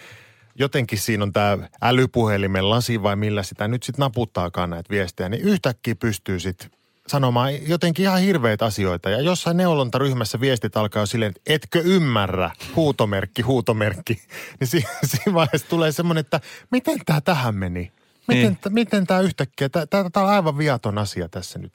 jotenkin 0.55 0.99
siinä 0.99 1.23
on 1.23 1.33
tämä 1.33 1.57
älypuhelimen 1.81 2.69
lasi 2.69 3.03
vai 3.03 3.15
millä 3.15 3.43
sitä 3.43 3.67
nyt 3.67 3.83
sitten 3.83 4.03
naputtaakaan 4.03 4.69
näitä 4.69 4.89
viestejä, 4.89 5.29
niin 5.29 5.41
yhtäkkiä 5.41 5.95
pystyy 5.95 6.39
sitten 6.39 6.71
sanomaan 7.07 7.67
jotenkin 7.67 8.03
ihan 8.03 8.21
hirveitä 8.21 8.65
asioita. 8.65 9.09
Ja 9.09 9.21
jossain 9.21 9.57
neulontaryhmässä 9.57 10.39
viestit 10.39 10.77
alkaa 10.77 11.05
silleen, 11.05 11.29
että 11.35 11.53
etkö 11.53 11.81
ymmärrä, 11.85 12.51
huutomerkki, 12.75 13.41
huutomerkki. 13.41 14.21
Niin 14.59 14.67
si- 14.67 14.85
siinä 15.05 15.33
vaiheessa 15.33 15.69
tulee 15.69 15.91
semmoinen, 15.91 16.19
että 16.19 16.41
miten 16.71 16.97
tämä 17.05 17.21
tähän 17.21 17.55
meni? 17.55 17.91
Miten, 18.27 18.43
niin. 18.43 18.57
t- 18.57 18.69
miten 18.69 19.07
tämä 19.07 19.19
yhtäkkiä, 19.19 19.69
tämä 19.69 20.03
on 20.15 20.29
aivan 20.29 20.57
viaton 20.57 20.97
asia 20.97 21.29
tässä 21.29 21.59
nyt. 21.59 21.73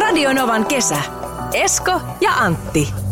Radionovan 0.00 0.66
kesä. 0.66 1.02
Esko 1.52 2.00
ja 2.20 2.32
Antti. 2.32 3.09